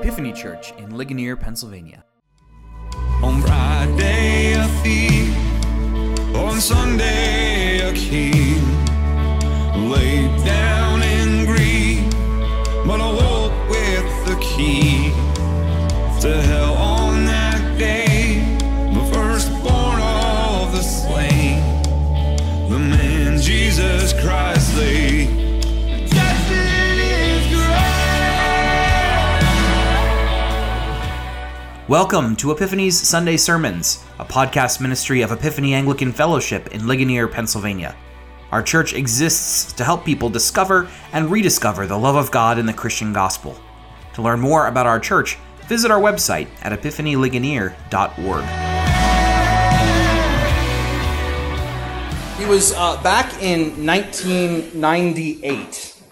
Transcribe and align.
Epiphany 0.00 0.32
Church 0.32 0.72
in 0.78 0.96
Ligonier, 0.96 1.36
Pennsylvania. 1.36 2.02
On 3.22 3.42
Friday 3.42 4.54
a 4.54 4.66
thief, 4.82 5.28
on 6.34 6.58
Sunday 6.58 7.80
a 7.80 7.92
king, 7.92 8.62
laid 9.90 10.42
down 10.42 10.89
Welcome 31.90 32.36
to 32.36 32.52
Epiphany's 32.52 32.96
Sunday 32.96 33.36
Sermons, 33.36 34.04
a 34.20 34.24
podcast 34.24 34.80
ministry 34.80 35.22
of 35.22 35.32
Epiphany 35.32 35.74
Anglican 35.74 36.12
Fellowship 36.12 36.68
in 36.68 36.86
Ligonier, 36.86 37.26
Pennsylvania. 37.26 37.96
Our 38.52 38.62
church 38.62 38.94
exists 38.94 39.72
to 39.72 39.82
help 39.82 40.04
people 40.04 40.30
discover 40.30 40.88
and 41.12 41.32
rediscover 41.32 41.88
the 41.88 41.98
love 41.98 42.14
of 42.14 42.30
God 42.30 42.60
in 42.60 42.66
the 42.66 42.72
Christian 42.72 43.12
gospel. 43.12 43.60
To 44.14 44.22
learn 44.22 44.38
more 44.38 44.68
about 44.68 44.86
our 44.86 45.00
church, 45.00 45.36
visit 45.66 45.90
our 45.90 46.00
website 46.00 46.46
at 46.62 46.70
epiphanyligonier.org. 46.80 48.44
It 52.40 52.48
was 52.48 52.72
uh, 52.72 53.02
back 53.02 53.42
in 53.42 53.84
1998 53.84 56.02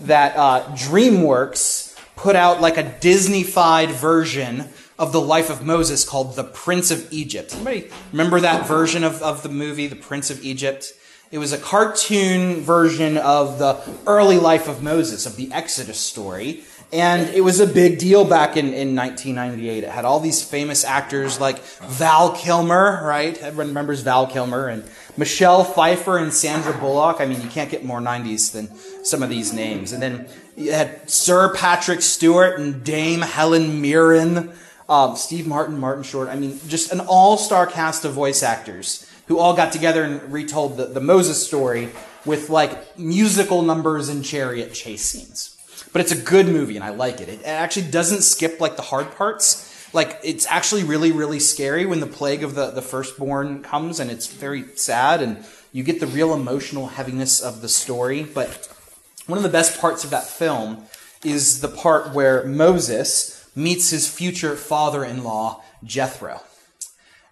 that 0.00 0.36
uh, 0.36 0.64
DreamWorks 0.72 1.96
put 2.16 2.34
out 2.34 2.60
like 2.60 2.76
a 2.76 2.98
Disney-fied 2.98 3.92
version 3.92 4.68
of 4.98 5.12
the 5.12 5.20
life 5.20 5.50
of 5.50 5.64
Moses 5.64 6.04
called 6.04 6.34
The 6.36 6.44
Prince 6.44 6.90
of 6.90 7.12
Egypt. 7.12 7.54
Anybody 7.54 7.90
remember 8.12 8.40
that 8.40 8.66
version 8.66 9.04
of, 9.04 9.22
of 9.22 9.42
the 9.42 9.48
movie, 9.48 9.86
The 9.86 9.96
Prince 9.96 10.30
of 10.30 10.44
Egypt? 10.44 10.92
It 11.30 11.38
was 11.38 11.52
a 11.52 11.58
cartoon 11.58 12.62
version 12.62 13.18
of 13.18 13.58
the 13.58 13.78
early 14.06 14.38
life 14.38 14.66
of 14.66 14.82
Moses, 14.82 15.26
of 15.26 15.36
the 15.36 15.52
Exodus 15.52 15.98
story. 15.98 16.64
And 16.90 17.28
it 17.34 17.42
was 17.42 17.60
a 17.60 17.66
big 17.66 17.98
deal 17.98 18.24
back 18.24 18.56
in, 18.56 18.72
in 18.72 18.96
1998. 18.96 19.84
It 19.84 19.90
had 19.90 20.06
all 20.06 20.20
these 20.20 20.42
famous 20.42 20.84
actors 20.84 21.38
like 21.38 21.58
Val 21.58 22.32
Kilmer, 22.32 23.02
right? 23.04 23.36
Everyone 23.42 23.68
remembers 23.68 24.00
Val 24.00 24.26
Kilmer 24.26 24.68
and 24.68 24.84
Michelle 25.18 25.64
Pfeiffer 25.64 26.16
and 26.16 26.32
Sandra 26.32 26.72
Bullock. 26.72 27.20
I 27.20 27.26
mean, 27.26 27.42
you 27.42 27.48
can't 27.48 27.70
get 27.70 27.84
more 27.84 28.00
90s 28.00 28.52
than 28.52 28.74
some 29.04 29.22
of 29.22 29.28
these 29.28 29.52
names. 29.52 29.92
And 29.92 30.02
then 30.02 30.28
you 30.56 30.72
had 30.72 31.10
Sir 31.10 31.54
Patrick 31.54 32.00
Stewart 32.00 32.58
and 32.58 32.82
Dame 32.82 33.20
Helen 33.20 33.82
Mirren, 33.82 34.50
um, 34.88 35.16
Steve 35.16 35.46
Martin, 35.46 35.78
Martin 35.78 36.02
Short. 36.02 36.28
I 36.28 36.36
mean, 36.36 36.58
just 36.66 36.92
an 36.92 37.00
all-star 37.00 37.66
cast 37.66 38.04
of 38.04 38.12
voice 38.12 38.42
actors 38.42 39.08
who 39.26 39.38
all 39.38 39.54
got 39.54 39.72
together 39.72 40.02
and 40.02 40.32
retold 40.32 40.76
the, 40.76 40.86
the 40.86 41.00
Moses 41.00 41.46
story 41.46 41.90
with 42.24 42.50
like 42.50 42.98
musical 42.98 43.62
numbers 43.62 44.08
and 44.08 44.24
chariot 44.24 44.72
chase 44.72 45.04
scenes. 45.04 45.54
But 45.92 46.02
it's 46.02 46.12
a 46.12 46.20
good 46.20 46.46
movie 46.46 46.76
and 46.76 46.84
I 46.84 46.90
like 46.90 47.20
it. 47.20 47.28
It 47.28 47.40
actually 47.44 47.90
doesn't 47.90 48.22
skip 48.22 48.60
like 48.60 48.76
the 48.76 48.82
hard 48.82 49.14
parts. 49.16 49.94
Like 49.94 50.18
it's 50.22 50.46
actually 50.46 50.84
really, 50.84 51.12
really 51.12 51.40
scary 51.40 51.86
when 51.86 52.00
the 52.00 52.06
plague 52.06 52.42
of 52.42 52.54
the, 52.54 52.70
the 52.70 52.82
firstborn 52.82 53.62
comes 53.62 54.00
and 54.00 54.10
it's 54.10 54.26
very 54.26 54.64
sad 54.76 55.22
and 55.22 55.44
you 55.72 55.82
get 55.82 56.00
the 56.00 56.06
real 56.06 56.34
emotional 56.34 56.88
heaviness 56.88 57.40
of 57.40 57.60
the 57.60 57.68
story. 57.68 58.22
But 58.22 58.66
one 59.26 59.38
of 59.38 59.42
the 59.42 59.50
best 59.50 59.78
parts 59.80 60.04
of 60.04 60.10
that 60.10 60.26
film 60.26 60.84
is 61.22 61.60
the 61.60 61.68
part 61.68 62.14
where 62.14 62.44
Moses 62.44 63.37
meets 63.58 63.90
his 63.90 64.08
future 64.08 64.56
father-in-law, 64.56 65.62
Jethro. 65.84 66.40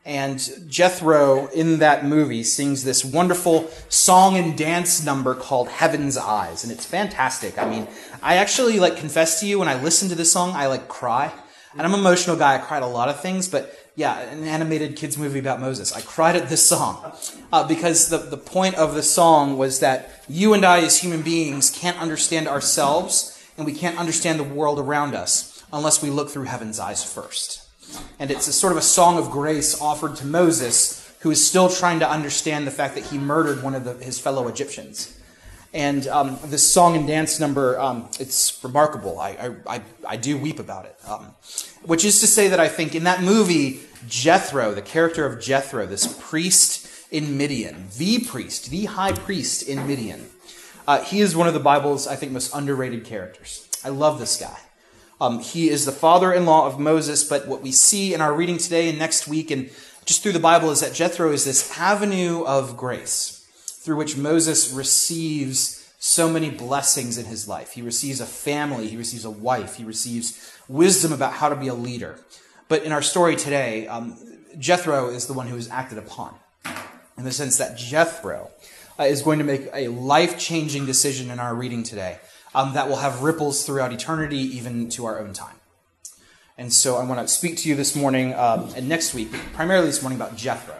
And 0.04 0.38
Jethro 0.68 1.46
in 1.48 1.78
that 1.78 2.04
movie 2.04 2.44
sings 2.44 2.84
this 2.84 3.04
wonderful 3.04 3.68
song 3.88 4.36
and 4.36 4.56
dance 4.56 5.04
number 5.04 5.34
called 5.34 5.68
Heaven's 5.68 6.16
Eyes. 6.16 6.62
And 6.62 6.72
it's 6.72 6.86
fantastic. 6.86 7.58
I 7.58 7.68
mean, 7.68 7.88
I 8.22 8.36
actually 8.36 8.78
like 8.78 8.96
confess 8.96 9.40
to 9.40 9.46
you 9.46 9.58
when 9.58 9.68
I 9.68 9.82
listen 9.82 10.08
to 10.10 10.14
this 10.14 10.30
song, 10.30 10.52
I 10.54 10.66
like 10.66 10.86
cry. 10.86 11.32
And 11.72 11.82
I'm 11.82 11.92
an 11.92 12.00
emotional 12.00 12.36
guy. 12.36 12.54
I 12.54 12.58
cried 12.58 12.82
a 12.82 12.86
lot 12.86 13.08
of 13.08 13.20
things, 13.20 13.48
but 13.48 13.76
yeah, 13.96 14.18
an 14.20 14.44
animated 14.44 14.96
kids 14.96 15.18
movie 15.18 15.38
about 15.40 15.60
Moses. 15.60 15.92
I 15.92 16.00
cried 16.02 16.36
at 16.36 16.48
this 16.48 16.64
song 16.64 17.12
uh, 17.52 17.66
because 17.66 18.08
the, 18.08 18.18
the 18.18 18.36
point 18.36 18.76
of 18.76 18.94
the 18.94 19.02
song 19.02 19.58
was 19.58 19.80
that 19.80 20.22
you 20.28 20.54
and 20.54 20.64
I 20.64 20.82
as 20.82 21.00
human 21.00 21.22
beings 21.22 21.70
can't 21.70 21.98
understand 21.98 22.46
ourselves 22.46 23.32
and 23.56 23.66
we 23.66 23.72
can't 23.72 23.98
understand 23.98 24.38
the 24.38 24.44
world 24.44 24.78
around 24.78 25.14
us 25.14 25.45
unless 25.72 26.02
we 26.02 26.10
look 26.10 26.30
through 26.30 26.44
heaven's 26.44 26.78
eyes 26.78 27.02
first. 27.02 27.62
And 28.18 28.30
it's 28.30 28.48
a 28.48 28.52
sort 28.52 28.72
of 28.72 28.78
a 28.78 28.82
song 28.82 29.18
of 29.18 29.30
grace 29.30 29.80
offered 29.80 30.16
to 30.16 30.26
Moses, 30.26 31.14
who 31.20 31.30
is 31.30 31.46
still 31.46 31.68
trying 31.68 32.00
to 32.00 32.10
understand 32.10 32.66
the 32.66 32.70
fact 32.70 32.94
that 32.94 33.04
he 33.04 33.18
murdered 33.18 33.62
one 33.62 33.74
of 33.74 33.84
the, 33.84 33.94
his 33.94 34.18
fellow 34.18 34.48
Egyptians. 34.48 35.18
And 35.72 36.06
um, 36.08 36.38
this 36.46 36.72
song 36.72 36.96
and 36.96 37.06
dance 37.06 37.38
number, 37.38 37.78
um, 37.78 38.08
it's 38.18 38.58
remarkable. 38.64 39.20
I, 39.20 39.56
I, 39.66 39.82
I, 40.06 40.16
do 40.16 40.38
weep 40.38 40.58
about 40.58 40.86
it. 40.86 40.96
Um, 41.06 41.34
which 41.82 42.04
is 42.04 42.20
to 42.20 42.26
say 42.26 42.48
that 42.48 42.58
I 42.58 42.68
think 42.68 42.94
in 42.94 43.04
that 43.04 43.22
movie, 43.22 43.80
Jethro, 44.08 44.72
the 44.72 44.82
character 44.82 45.26
of 45.26 45.40
Jethro, 45.40 45.84
this 45.84 46.06
priest 46.28 46.88
in 47.10 47.36
Midian, 47.36 47.88
the 47.98 48.20
priest, 48.20 48.70
the 48.70 48.86
high 48.86 49.12
priest 49.12 49.68
in 49.68 49.86
Midian, 49.86 50.26
uh, 50.88 51.02
he 51.02 51.20
is 51.20 51.36
one 51.36 51.48
of 51.48 51.54
the 51.54 51.60
Bible's, 51.60 52.06
I 52.06 52.16
think, 52.16 52.32
most 52.32 52.54
underrated 52.54 53.04
characters. 53.04 53.68
I 53.84 53.90
love 53.90 54.18
this 54.18 54.40
guy. 54.40 54.56
Um, 55.20 55.40
he 55.40 55.70
is 55.70 55.86
the 55.86 55.92
father 55.92 56.32
in 56.32 56.44
law 56.44 56.66
of 56.66 56.78
Moses, 56.78 57.24
but 57.24 57.48
what 57.48 57.62
we 57.62 57.72
see 57.72 58.12
in 58.12 58.20
our 58.20 58.34
reading 58.34 58.58
today 58.58 58.88
and 58.90 58.98
next 58.98 59.26
week 59.26 59.50
and 59.50 59.70
just 60.04 60.22
through 60.22 60.32
the 60.32 60.38
Bible 60.38 60.70
is 60.70 60.80
that 60.80 60.92
Jethro 60.92 61.32
is 61.32 61.44
this 61.44 61.78
avenue 61.78 62.44
of 62.44 62.76
grace 62.76 63.48
through 63.82 63.96
which 63.96 64.16
Moses 64.16 64.72
receives 64.72 65.92
so 65.98 66.28
many 66.28 66.50
blessings 66.50 67.16
in 67.16 67.24
his 67.24 67.48
life. 67.48 67.72
He 67.72 67.82
receives 67.82 68.20
a 68.20 68.26
family, 68.26 68.88
he 68.88 68.96
receives 68.96 69.24
a 69.24 69.30
wife, 69.30 69.76
he 69.76 69.84
receives 69.84 70.54
wisdom 70.68 71.12
about 71.12 71.32
how 71.32 71.48
to 71.48 71.56
be 71.56 71.68
a 71.68 71.74
leader. 71.74 72.18
But 72.68 72.84
in 72.84 72.92
our 72.92 73.02
story 73.02 73.36
today, 73.36 73.86
um, 73.88 74.18
Jethro 74.58 75.08
is 75.08 75.26
the 75.26 75.32
one 75.32 75.46
who 75.46 75.56
is 75.56 75.70
acted 75.70 75.98
upon 75.98 76.34
in 77.16 77.24
the 77.24 77.32
sense 77.32 77.56
that 77.56 77.78
Jethro 77.78 78.50
uh, 78.98 79.04
is 79.04 79.22
going 79.22 79.38
to 79.38 79.44
make 79.44 79.68
a 79.72 79.88
life 79.88 80.38
changing 80.38 80.84
decision 80.84 81.30
in 81.30 81.40
our 81.40 81.54
reading 81.54 81.82
today 81.82 82.18
um, 82.56 82.72
that 82.72 82.88
will 82.88 82.96
have 82.96 83.22
ripples 83.22 83.66
throughout 83.66 83.92
eternity, 83.92 84.38
even 84.38 84.88
to 84.88 85.04
our 85.04 85.20
own 85.20 85.34
time. 85.34 85.56
And 86.56 86.72
so 86.72 86.96
I 86.96 87.04
want 87.04 87.20
to 87.20 87.28
speak 87.28 87.58
to 87.58 87.68
you 87.68 87.74
this 87.74 87.94
morning 87.94 88.32
um, 88.32 88.70
and 88.74 88.88
next 88.88 89.12
week, 89.12 89.30
primarily 89.52 89.88
this 89.88 90.00
morning, 90.00 90.18
about 90.18 90.36
Jethro. 90.36 90.74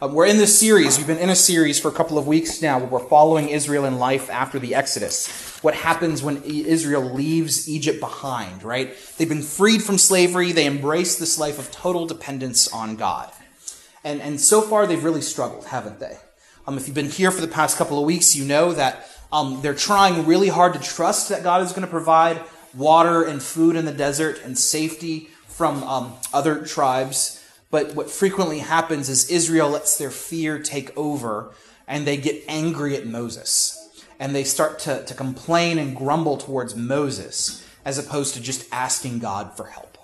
Um, 0.00 0.14
we're 0.14 0.24
in 0.24 0.38
this 0.38 0.58
series. 0.58 0.96
We've 0.96 1.06
been 1.06 1.18
in 1.18 1.28
a 1.28 1.36
series 1.36 1.78
for 1.78 1.88
a 1.88 1.92
couple 1.92 2.16
of 2.16 2.26
weeks 2.26 2.62
now 2.62 2.78
where 2.78 2.88
we're 2.88 3.08
following 3.08 3.50
Israel 3.50 3.84
in 3.84 3.98
life 3.98 4.30
after 4.30 4.58
the 4.58 4.74
Exodus. 4.74 5.58
What 5.60 5.74
happens 5.74 6.22
when 6.22 6.42
Israel 6.42 7.02
leaves 7.02 7.68
Egypt 7.68 8.00
behind, 8.00 8.62
right? 8.62 8.96
They've 9.18 9.28
been 9.28 9.42
freed 9.42 9.82
from 9.82 9.98
slavery. 9.98 10.52
They 10.52 10.64
embrace 10.64 11.18
this 11.18 11.38
life 11.38 11.58
of 11.58 11.70
total 11.70 12.06
dependence 12.06 12.66
on 12.68 12.96
God. 12.96 13.30
And, 14.04 14.22
and 14.22 14.40
so 14.40 14.62
far, 14.62 14.86
they've 14.86 15.04
really 15.04 15.22
struggled, 15.22 15.66
haven't 15.66 16.00
they? 16.00 16.16
Um, 16.66 16.78
if 16.78 16.86
you've 16.86 16.94
been 16.94 17.10
here 17.10 17.30
for 17.30 17.42
the 17.42 17.48
past 17.48 17.76
couple 17.76 17.98
of 17.98 18.06
weeks, 18.06 18.34
you 18.34 18.44
know 18.46 18.72
that 18.72 19.06
um, 19.34 19.60
they're 19.62 19.74
trying 19.74 20.26
really 20.26 20.48
hard 20.48 20.74
to 20.74 20.78
trust 20.78 21.28
that 21.28 21.42
God 21.42 21.60
is 21.60 21.72
going 21.72 21.82
to 21.82 21.88
provide 21.88 22.40
water 22.72 23.24
and 23.24 23.42
food 23.42 23.74
in 23.74 23.84
the 23.84 23.92
desert 23.92 24.40
and 24.44 24.56
safety 24.56 25.28
from 25.48 25.82
um, 25.82 26.14
other 26.32 26.64
tribes. 26.64 27.44
But 27.68 27.96
what 27.96 28.08
frequently 28.08 28.60
happens 28.60 29.08
is 29.08 29.28
Israel 29.28 29.70
lets 29.70 29.98
their 29.98 30.12
fear 30.12 30.60
take 30.60 30.96
over 30.96 31.52
and 31.88 32.06
they 32.06 32.16
get 32.16 32.44
angry 32.46 32.96
at 32.96 33.06
Moses. 33.06 33.80
And 34.20 34.36
they 34.36 34.44
start 34.44 34.78
to, 34.80 35.04
to 35.04 35.14
complain 35.14 35.78
and 35.78 35.96
grumble 35.96 36.36
towards 36.36 36.76
Moses 36.76 37.66
as 37.84 37.98
opposed 37.98 38.34
to 38.34 38.40
just 38.40 38.72
asking 38.72 39.18
God 39.18 39.56
for 39.56 39.66
help. 39.66 39.98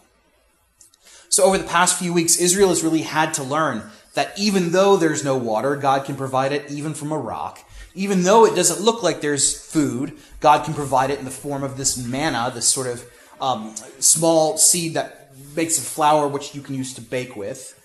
So 1.28 1.44
over 1.44 1.56
the 1.56 1.64
past 1.64 1.96
few 1.96 2.12
weeks, 2.12 2.36
Israel 2.36 2.70
has 2.70 2.82
really 2.82 3.02
had 3.02 3.32
to 3.34 3.44
learn 3.44 3.84
that 4.14 4.36
even 4.36 4.72
though 4.72 4.96
there's 4.96 5.24
no 5.24 5.36
water, 5.36 5.76
God 5.76 6.04
can 6.04 6.16
provide 6.16 6.50
it 6.50 6.68
even 6.68 6.94
from 6.94 7.12
a 7.12 7.18
rock. 7.18 7.64
Even 7.94 8.22
though 8.22 8.46
it 8.46 8.54
doesn't 8.54 8.80
look 8.80 9.02
like 9.02 9.20
there's 9.20 9.58
food, 9.60 10.16
God 10.40 10.64
can 10.64 10.74
provide 10.74 11.10
it 11.10 11.18
in 11.18 11.24
the 11.24 11.30
form 11.30 11.62
of 11.62 11.76
this 11.76 11.96
manna, 11.96 12.50
this 12.54 12.68
sort 12.68 12.86
of 12.86 13.04
um, 13.40 13.74
small 13.98 14.56
seed 14.56 14.94
that 14.94 15.32
makes 15.56 15.78
a 15.78 15.82
flour 15.82 16.28
which 16.28 16.54
you 16.54 16.62
can 16.62 16.74
use 16.74 16.94
to 16.94 17.00
bake 17.00 17.36
with. 17.36 17.76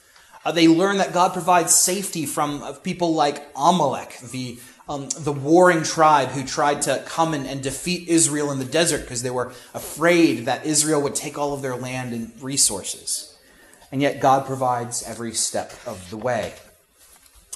Uh, 0.43 0.51
they 0.51 0.67
learn 0.67 0.97
that 0.97 1.11
God 1.11 1.33
provides 1.33 1.73
safety 1.73 2.25
from 2.25 2.61
uh, 2.61 2.73
people 2.73 3.15
like 3.15 3.43
Amalek, 3.55 4.19
the 4.31 4.59
um, 4.87 5.09
the 5.17 5.31
warring 5.31 5.83
tribe 5.83 6.29
who 6.29 6.43
tried 6.43 6.83
to 6.83 7.01
come 7.07 7.33
and, 7.33 7.47
and 7.47 7.63
defeat 7.63 8.07
Israel 8.07 8.51
in 8.51 8.59
the 8.59 8.65
desert 8.65 9.01
because 9.01 9.23
they 9.23 9.31
were 9.31 9.51
afraid 9.73 10.45
that 10.45 10.65
Israel 10.65 11.01
would 11.01 11.15
take 11.15 11.37
all 11.37 11.53
of 11.53 11.63
their 11.63 11.75
land 11.75 12.13
and 12.13 12.31
resources. 12.41 13.35
And 13.91 14.01
yet 14.01 14.19
God 14.19 14.45
provides 14.45 15.03
every 15.03 15.33
step 15.33 15.73
of 15.87 16.09
the 16.11 16.17
way. 16.17 16.53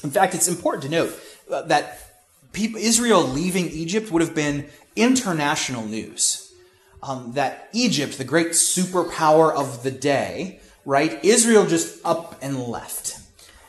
In 0.03 0.09
fact, 0.09 0.33
it's 0.33 0.47
important 0.47 0.83
to 0.85 0.89
note 0.89 1.19
uh, 1.51 1.61
that 1.63 2.08
people, 2.53 2.79
Israel 2.79 3.23
leaving 3.23 3.69
Egypt 3.69 4.11
would 4.11 4.21
have 4.21 4.35
been 4.35 4.67
international 4.95 5.85
news. 5.85 6.53
um, 7.01 7.31
that 7.33 7.69
Egypt, 7.73 8.17
the 8.17 8.23
great 8.23 8.49
superpower 8.49 9.53
of 9.53 9.83
the 9.83 9.91
day, 9.91 10.59
right? 10.85 11.23
Israel 11.23 11.65
just 11.65 12.03
up 12.05 12.37
and 12.41 12.61
left. 12.61 13.19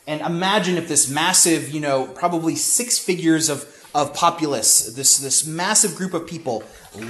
And 0.07 0.21
imagine 0.21 0.77
if 0.77 0.89
this 0.89 1.09
massive, 1.09 1.71
you 1.71 1.81
know, 1.81 2.07
probably 2.07 2.57
six 2.57 2.99
figures 2.99 3.49
of, 3.49 3.65
of 3.95 4.15
populace, 4.15 4.95
this, 4.95 5.19
this 5.19 5.47
massive 5.47 5.95
group 5.95 6.15
of 6.15 6.27
people 6.27 6.65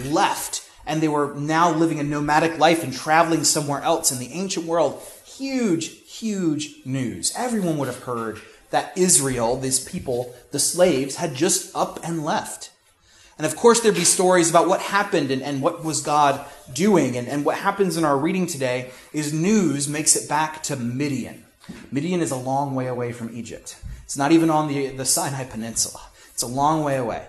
left, 0.07 0.69
and 0.87 1.01
they 1.01 1.09
were 1.09 1.35
now 1.35 1.73
living 1.73 2.01
a 2.01 2.03
nomadic 2.03 2.59
life 2.59 2.83
and 2.83 2.93
traveling 2.93 3.45
somewhere 3.45 3.83
else 3.83 4.13
in 4.13 4.19
the 4.19 4.33
ancient 4.33 4.67
world. 4.67 5.01
Huge, 5.25 5.89
huge 6.11 6.85
news. 6.85 7.33
Everyone 7.37 7.79
would 7.79 7.89
have 7.89 8.03
heard 8.03 8.41
that 8.71 8.97
Israel, 8.97 9.57
these 9.57 9.81
people, 9.81 10.35
the 10.51 10.59
slaves, 10.59 11.17
had 11.17 11.35
just 11.35 11.75
up 11.75 12.01
and 12.03 12.25
left. 12.25 12.71
And 13.37 13.47
of 13.47 13.57
course, 13.57 13.81
there'd 13.81 13.95
be 13.95 14.05
stories 14.05 14.51
about 14.51 14.69
what 14.69 14.81
happened 14.81 15.31
and, 15.31 15.43
and 15.43 15.63
what 15.63 15.83
was 15.83 16.03
God 16.03 16.45
doing. 16.73 17.17
And, 17.17 17.27
and 17.27 17.45
what 17.45 17.57
happens 17.57 17.97
in 17.97 18.05
our 18.05 18.19
reading 18.19 18.47
today 18.47 18.91
is 19.13 19.33
news 19.33 19.89
makes 19.89 20.15
it 20.15 20.29
back 20.29 20.63
to 20.65 20.77
Midian. 20.77 21.45
Midian 21.91 22.21
is 22.21 22.31
a 22.31 22.37
long 22.37 22.75
way 22.75 22.87
away 22.87 23.13
from 23.13 23.35
Egypt. 23.35 23.81
It's 24.05 24.17
not 24.17 24.33
even 24.33 24.51
on 24.51 24.69
the, 24.69 24.89
the 24.89 25.05
Sinai 25.05 25.45
Peninsula, 25.45 26.03
it's 26.33 26.43
a 26.43 26.47
long 26.47 26.85
way 26.85 26.97
away. 26.97 27.27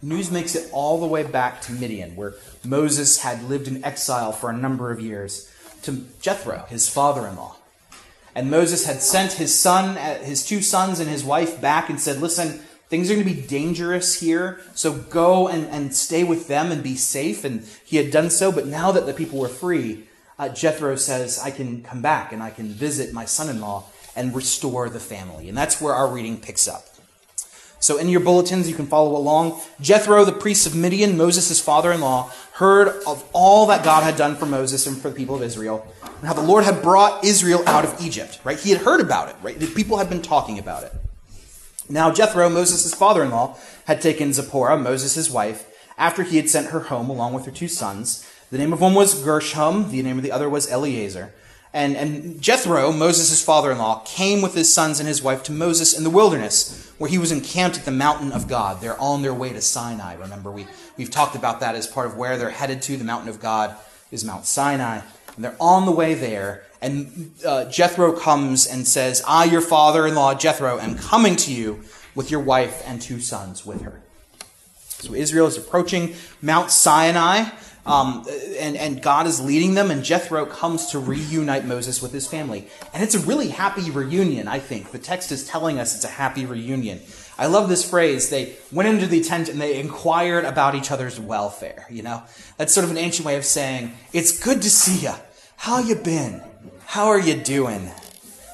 News 0.00 0.30
makes 0.30 0.56
it 0.56 0.68
all 0.72 1.00
the 1.00 1.06
way 1.06 1.22
back 1.22 1.60
to 1.62 1.72
Midian, 1.72 2.16
where 2.16 2.34
Moses 2.64 3.20
had 3.20 3.48
lived 3.48 3.68
in 3.68 3.84
exile 3.84 4.32
for 4.32 4.50
a 4.50 4.56
number 4.56 4.90
of 4.90 5.00
years, 5.00 5.48
to 5.82 6.06
Jethro, 6.20 6.64
his 6.68 6.88
father 6.88 7.26
in 7.26 7.36
law. 7.36 7.56
And 8.34 8.50
Moses 8.50 8.86
had 8.86 9.02
sent 9.02 9.32
his 9.32 9.58
son, 9.58 9.96
his 10.24 10.44
two 10.44 10.62
sons, 10.62 11.00
and 11.00 11.08
his 11.08 11.24
wife 11.24 11.60
back 11.60 11.90
and 11.90 12.00
said, 12.00 12.20
Listen, 12.20 12.60
things 12.88 13.10
are 13.10 13.14
going 13.14 13.26
to 13.26 13.34
be 13.34 13.46
dangerous 13.46 14.20
here, 14.20 14.60
so 14.74 14.92
go 14.92 15.48
and, 15.48 15.66
and 15.66 15.94
stay 15.94 16.24
with 16.24 16.48
them 16.48 16.72
and 16.72 16.82
be 16.82 16.94
safe. 16.94 17.44
And 17.44 17.66
he 17.84 17.96
had 17.96 18.10
done 18.10 18.30
so, 18.30 18.50
but 18.52 18.66
now 18.66 18.92
that 18.92 19.06
the 19.06 19.14
people 19.14 19.38
were 19.38 19.48
free, 19.48 20.04
uh, 20.38 20.48
Jethro 20.48 20.96
says, 20.96 21.38
I 21.38 21.50
can 21.50 21.82
come 21.82 22.02
back 22.02 22.32
and 22.32 22.42
I 22.42 22.50
can 22.50 22.68
visit 22.68 23.12
my 23.12 23.24
son 23.24 23.48
in 23.48 23.60
law 23.60 23.84
and 24.16 24.34
restore 24.34 24.88
the 24.88 25.00
family. 25.00 25.48
And 25.48 25.56
that's 25.56 25.80
where 25.80 25.94
our 25.94 26.08
reading 26.08 26.38
picks 26.38 26.66
up. 26.66 26.84
So 27.80 27.98
in 27.98 28.08
your 28.08 28.20
bulletins, 28.20 28.68
you 28.68 28.76
can 28.76 28.86
follow 28.86 29.16
along. 29.16 29.60
Jethro, 29.80 30.24
the 30.24 30.32
priest 30.32 30.66
of 30.66 30.74
Midian, 30.74 31.16
Moses' 31.16 31.60
father 31.60 31.90
in 31.90 32.00
law, 32.00 32.30
heard 32.52 32.88
of 33.06 33.28
all 33.32 33.66
that 33.66 33.84
God 33.84 34.04
had 34.04 34.16
done 34.16 34.36
for 34.36 34.46
Moses 34.46 34.86
and 34.86 34.96
for 34.96 35.08
the 35.08 35.16
people 35.16 35.34
of 35.34 35.42
Israel, 35.42 35.84
and 36.22 36.28
how 36.28 36.34
the 36.34 36.40
Lord 36.40 36.62
had 36.62 36.82
brought 36.82 37.24
Israel 37.24 37.64
out 37.66 37.84
of 37.84 38.00
Egypt, 38.00 38.38
right? 38.44 38.58
He 38.58 38.70
had 38.70 38.82
heard 38.82 39.00
about 39.00 39.28
it, 39.28 39.34
right? 39.42 39.58
The 39.58 39.66
people 39.66 39.98
had 39.98 40.08
been 40.08 40.22
talking 40.22 40.56
about 40.56 40.84
it. 40.84 40.92
Now, 41.88 42.12
Jethro, 42.12 42.48
Moses' 42.48 42.94
father 42.94 43.24
in 43.24 43.32
law, 43.32 43.56
had 43.86 44.00
taken 44.00 44.32
Zipporah, 44.32 44.78
Moses' 44.78 45.28
wife, 45.28 45.68
after 45.98 46.22
he 46.22 46.36
had 46.36 46.48
sent 46.48 46.68
her 46.68 46.78
home 46.78 47.10
along 47.10 47.34
with 47.34 47.44
her 47.46 47.50
two 47.50 47.66
sons. 47.66 48.24
The 48.52 48.58
name 48.58 48.72
of 48.72 48.80
one 48.80 48.94
was 48.94 49.20
Gershom, 49.20 49.90
the 49.90 50.00
name 50.00 50.16
of 50.16 50.22
the 50.22 50.30
other 50.30 50.48
was 50.48 50.70
Eliezer. 50.70 51.34
And, 51.74 51.96
and 51.96 52.40
Jethro, 52.40 52.92
Moses' 52.92 53.42
father 53.42 53.72
in 53.72 53.78
law, 53.78 54.04
came 54.04 54.42
with 54.42 54.54
his 54.54 54.72
sons 54.72 55.00
and 55.00 55.08
his 55.08 55.24
wife 55.24 55.42
to 55.44 55.52
Moses 55.52 55.92
in 55.92 56.04
the 56.04 56.10
wilderness, 56.10 56.92
where 56.98 57.10
he 57.10 57.18
was 57.18 57.32
encamped 57.32 57.78
at 57.78 57.84
the 57.84 57.90
mountain 57.90 58.30
of 58.30 58.46
God. 58.46 58.80
They're 58.80 59.00
on 59.00 59.22
their 59.22 59.34
way 59.34 59.52
to 59.52 59.60
Sinai. 59.60 60.14
Remember, 60.14 60.52
we, 60.52 60.68
we've 60.96 61.10
talked 61.10 61.34
about 61.34 61.58
that 61.58 61.74
as 61.74 61.88
part 61.88 62.06
of 62.06 62.16
where 62.16 62.38
they're 62.38 62.50
headed 62.50 62.80
to. 62.82 62.96
The 62.96 63.02
mountain 63.02 63.28
of 63.28 63.40
God 63.40 63.74
is 64.12 64.24
Mount 64.24 64.46
Sinai. 64.46 65.00
And 65.36 65.44
they're 65.44 65.56
on 65.60 65.86
the 65.86 65.92
way 65.92 66.14
there. 66.14 66.64
And 66.80 67.32
uh, 67.46 67.66
Jethro 67.66 68.12
comes 68.12 68.66
and 68.66 68.86
says, 68.86 69.22
I, 69.26 69.44
your 69.44 69.60
father 69.60 70.06
in 70.06 70.14
law, 70.14 70.34
Jethro, 70.34 70.78
am 70.78 70.96
coming 70.96 71.36
to 71.36 71.52
you 71.52 71.82
with 72.14 72.30
your 72.30 72.40
wife 72.40 72.82
and 72.86 73.00
two 73.00 73.20
sons 73.20 73.64
with 73.64 73.82
her. 73.82 74.00
So 74.88 75.14
Israel 75.14 75.46
is 75.46 75.56
approaching 75.56 76.14
Mount 76.40 76.70
Sinai. 76.70 77.50
Um, 77.84 78.24
and, 78.60 78.76
and 78.76 79.02
God 79.02 79.26
is 79.26 79.40
leading 79.40 79.74
them, 79.74 79.90
and 79.90 80.04
Jethro 80.04 80.46
comes 80.46 80.86
to 80.92 81.00
reunite 81.00 81.64
Moses 81.64 82.00
with 82.00 82.12
his 82.12 82.28
family. 82.28 82.68
And 82.94 83.02
it's 83.02 83.16
a 83.16 83.18
really 83.18 83.48
happy 83.48 83.90
reunion, 83.90 84.46
I 84.46 84.60
think. 84.60 84.92
The 84.92 85.00
text 85.00 85.32
is 85.32 85.44
telling 85.48 85.80
us 85.80 85.96
it's 85.96 86.04
a 86.04 86.08
happy 86.08 86.46
reunion. 86.46 87.00
I 87.38 87.46
love 87.46 87.68
this 87.68 87.88
phrase. 87.88 88.28
They 88.28 88.56
went 88.70 88.88
into 88.88 89.06
the 89.06 89.22
tent 89.22 89.48
and 89.48 89.60
they 89.60 89.80
inquired 89.80 90.44
about 90.44 90.74
each 90.74 90.90
other's 90.90 91.18
welfare. 91.18 91.86
You 91.90 92.02
know, 92.02 92.22
that's 92.56 92.74
sort 92.74 92.84
of 92.84 92.90
an 92.90 92.98
ancient 92.98 93.26
way 93.26 93.36
of 93.36 93.44
saying, 93.44 93.92
it's 94.12 94.38
good 94.42 94.62
to 94.62 94.70
see 94.70 95.06
you. 95.06 95.14
How 95.56 95.80
you 95.80 95.94
been? 95.94 96.42
How 96.86 97.06
are 97.08 97.20
you 97.20 97.34
doing? 97.34 97.90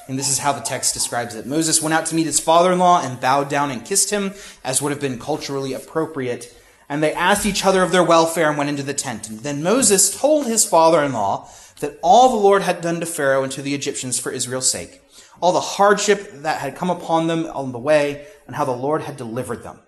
And 0.07 0.19
this 0.19 0.31
is 0.31 0.39
how 0.39 0.53
the 0.53 0.61
text 0.61 0.95
describes 0.95 1.35
it. 1.35 1.47
Moses 1.47 1.83
went 1.83 1.93
out 1.93 2.07
to 2.07 2.15
meet 2.15 2.27
his 2.27 2.41
father-in-law 2.41 3.03
and 3.03 3.21
bowed 3.21 3.49
down 3.49 3.71
and 3.71 3.85
kissed 3.85 4.11
him, 4.11 4.33
as 4.65 4.81
would 4.81 4.93
have 4.93 5.01
been 5.01 5.19
culturally 5.19 5.75
appropriate 5.75 6.55
and 6.89 7.03
they 7.03 7.13
asked 7.13 7.47
each 7.47 7.65
other 7.65 7.83
of 7.83 7.93
their 7.93 8.03
welfare 8.03 8.49
and 8.49 8.57
went 8.57 8.71
into 8.71 8.83
the 8.83 8.95
tent. 8.95 9.29
And 9.29 9.41
then 9.41 9.63
Moses 9.63 10.19
told 10.19 10.47
his 10.47 10.65
father 10.65 11.03
in 11.03 11.13
law 11.13 11.49
that 11.81 11.99
all 12.03 12.31
the 12.31 12.37
Lord 12.37 12.63
had 12.63 12.81
done 12.81 13.01
to 13.01 13.07
Pharaoh 13.07 13.43
and 13.43 13.53
to 13.53 13.63
the 13.63 13.75
Egyptians 13.75 14.19
for 14.19 14.33
Israel's 14.33 14.71
sake, 14.71 15.03
all 15.41 15.53
the 15.53 15.61
hardship 15.61 16.43
that 16.43 16.61
had 16.61 16.77
come 16.77 16.91
upon 16.91 17.27
them 17.27 17.47
on 17.47 17.73
the 17.73 17.79
way, 17.79 18.27
and 18.47 18.57
how 18.57 18.65
the 18.65 18.73
Lord 18.73 19.03
had 19.03 19.17
delivered 19.17 19.63
them. 19.63 19.79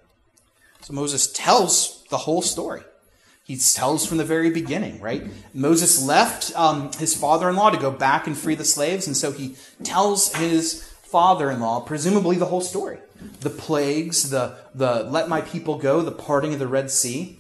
So 0.83 0.93
Moses 0.93 1.31
tells 1.33 2.05
the 2.11 2.19
whole 2.19 2.43
story. 2.43 2.83
He 3.45 3.57
tells 3.57 4.07
from 4.07 4.19
the 4.19 4.25
very 4.25 4.51
beginning, 4.51 5.01
right? 5.01 5.25
Moses 5.53 6.05
left 6.05 6.57
um, 6.57 6.93
his 6.99 7.17
father 7.17 7.49
in 7.49 7.57
law 7.57 7.71
to 7.71 7.79
go 7.79 7.91
back 7.91 8.27
and 8.27 8.37
free 8.37 8.55
the 8.55 8.65
slaves, 8.65 9.07
and 9.07 9.17
so 9.17 9.33
he 9.33 9.57
tells 9.83 10.35
his 10.35 10.85
father 11.03 11.51
in 11.51 11.61
law, 11.61 11.81
presumably 11.81 12.37
the 12.37 12.47
whole 12.47 12.61
story 12.61 12.99
the 13.41 13.51
plagues, 13.51 14.31
the, 14.31 14.57
the 14.75 15.05
let 15.05 15.29
my 15.29 15.41
people 15.41 15.79
go, 15.79 16.03
the 16.03 16.13
parting 16.13 16.53
of 16.53 16.59
the 16.59 16.69
Red 16.69 16.91
Sea. 16.91 17.39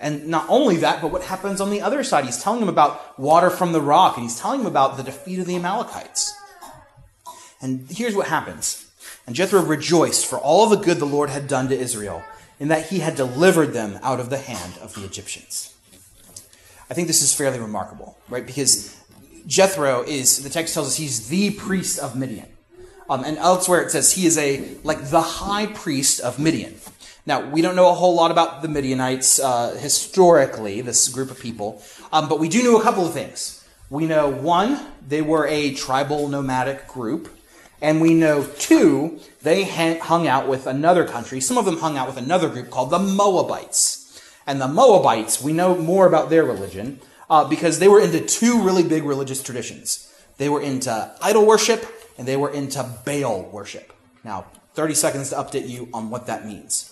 And 0.00 0.26
not 0.26 0.46
only 0.48 0.76
that, 0.78 1.00
but 1.00 1.12
what 1.12 1.22
happens 1.22 1.60
on 1.60 1.70
the 1.70 1.80
other 1.80 2.02
side. 2.04 2.24
He's 2.24 2.42
telling 2.42 2.60
him 2.60 2.68
about 2.68 3.18
water 3.18 3.48
from 3.48 3.72
the 3.72 3.80
rock, 3.80 4.16
and 4.16 4.24
he's 4.24 4.38
telling 4.38 4.60
him 4.60 4.66
about 4.66 4.96
the 4.96 5.02
defeat 5.02 5.38
of 5.38 5.46
the 5.46 5.56
Amalekites. 5.56 6.34
And 7.64 7.90
here's 7.90 8.14
what 8.14 8.28
happens. 8.28 8.92
And 9.26 9.34
Jethro 9.34 9.62
rejoiced 9.62 10.26
for 10.26 10.38
all 10.38 10.68
the 10.68 10.76
good 10.76 10.98
the 10.98 11.06
Lord 11.06 11.30
had 11.30 11.48
done 11.48 11.68
to 11.70 11.74
Israel, 11.74 12.22
in 12.60 12.68
that 12.68 12.88
he 12.88 12.98
had 12.98 13.16
delivered 13.16 13.72
them 13.72 13.98
out 14.02 14.20
of 14.20 14.28
the 14.28 14.36
hand 14.36 14.74
of 14.82 14.94
the 14.94 15.02
Egyptians. 15.02 15.74
I 16.90 16.94
think 16.94 17.08
this 17.08 17.22
is 17.22 17.32
fairly 17.32 17.58
remarkable, 17.58 18.18
right? 18.28 18.46
Because 18.46 18.94
Jethro 19.46 20.02
is, 20.02 20.42
the 20.42 20.50
text 20.50 20.74
tells 20.74 20.88
us 20.88 20.96
he's 20.96 21.30
the 21.30 21.52
priest 21.52 21.98
of 21.98 22.14
Midian. 22.14 22.48
Um, 23.08 23.24
and 23.24 23.38
elsewhere 23.38 23.80
it 23.80 23.90
says 23.90 24.12
he 24.12 24.26
is 24.26 24.36
a 24.36 24.76
like 24.82 25.08
the 25.08 25.22
high 25.22 25.66
priest 25.66 26.20
of 26.20 26.38
Midian. 26.38 26.74
Now 27.24 27.48
we 27.48 27.62
don't 27.62 27.76
know 27.76 27.88
a 27.88 27.94
whole 27.94 28.14
lot 28.14 28.30
about 28.30 28.60
the 28.60 28.68
Midianites 28.68 29.38
uh, 29.38 29.74
historically, 29.80 30.82
this 30.82 31.08
group 31.08 31.30
of 31.30 31.40
people, 31.40 31.82
um, 32.12 32.28
but 32.28 32.38
we 32.38 32.50
do 32.50 32.62
know 32.62 32.78
a 32.78 32.82
couple 32.82 33.06
of 33.06 33.14
things. 33.14 33.66
We 33.88 34.06
know 34.06 34.28
one, 34.28 34.86
they 35.06 35.22
were 35.22 35.46
a 35.46 35.74
tribal 35.74 36.28
nomadic 36.28 36.88
group, 36.88 37.28
and 37.84 38.00
we 38.00 38.14
know 38.14 38.46
two, 38.58 39.20
they 39.42 39.64
hung 39.64 40.26
out 40.26 40.48
with 40.48 40.66
another 40.66 41.06
country. 41.06 41.38
Some 41.38 41.58
of 41.58 41.66
them 41.66 41.76
hung 41.76 41.98
out 41.98 42.06
with 42.06 42.16
another 42.16 42.48
group 42.48 42.70
called 42.70 42.88
the 42.88 42.98
Moabites. 42.98 44.22
And 44.46 44.58
the 44.58 44.68
Moabites, 44.68 45.42
we 45.42 45.52
know 45.52 45.76
more 45.76 46.06
about 46.06 46.30
their 46.30 46.44
religion 46.44 46.98
uh, 47.28 47.46
because 47.46 47.80
they 47.80 47.88
were 47.88 48.00
into 48.00 48.20
two 48.20 48.62
really 48.62 48.84
big 48.84 49.04
religious 49.04 49.42
traditions. 49.42 50.10
They 50.38 50.48
were 50.48 50.62
into 50.62 51.14
idol 51.20 51.44
worship 51.44 51.84
and 52.16 52.26
they 52.26 52.38
were 52.38 52.50
into 52.50 52.82
Baal 53.04 53.50
worship. 53.52 53.92
Now, 54.24 54.46
30 54.72 54.94
seconds 54.94 55.28
to 55.28 55.36
update 55.36 55.68
you 55.68 55.90
on 55.92 56.08
what 56.08 56.26
that 56.26 56.46
means. 56.46 56.90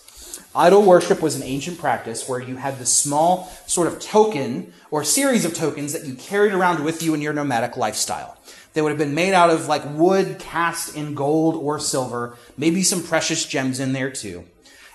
Idol 0.55 0.83
worship 0.83 1.23
was 1.23 1.37
an 1.37 1.43
ancient 1.43 1.79
practice 1.79 2.29
where 2.29 2.41
you 2.41 2.57
had 2.57 2.79
this 2.79 2.93
small 2.93 3.51
sort 3.67 3.89
of 3.89 3.99
token 3.99 4.75
or 4.91 5.05
series 5.05 5.47
of 5.47 5.55
tokens 5.55 5.95
that 5.95 6.05
you 6.05 6.15
carried 6.15 6.53
around 6.53 6.85
with 6.85 7.03
you 7.03 7.15
in 7.15 7.23
your 7.23 7.33
nomadic 7.33 7.79
lifestyle. 7.79 8.37
They 8.73 8.83
would 8.83 8.91
have 8.91 8.99
been 8.99 9.15
made 9.15 9.35
out 9.35 9.51
of 9.51 9.69
like 9.69 9.83
wood 9.85 10.39
cast 10.39 10.97
in 10.97 11.15
gold 11.15 11.57
or 11.57 11.79
silver, 11.79 12.37
maybe 12.57 12.83
some 12.83 13.03
precious 13.03 13.45
gems 13.45 13.81
in 13.81 13.93
there 13.93 14.11
too. 14.11 14.45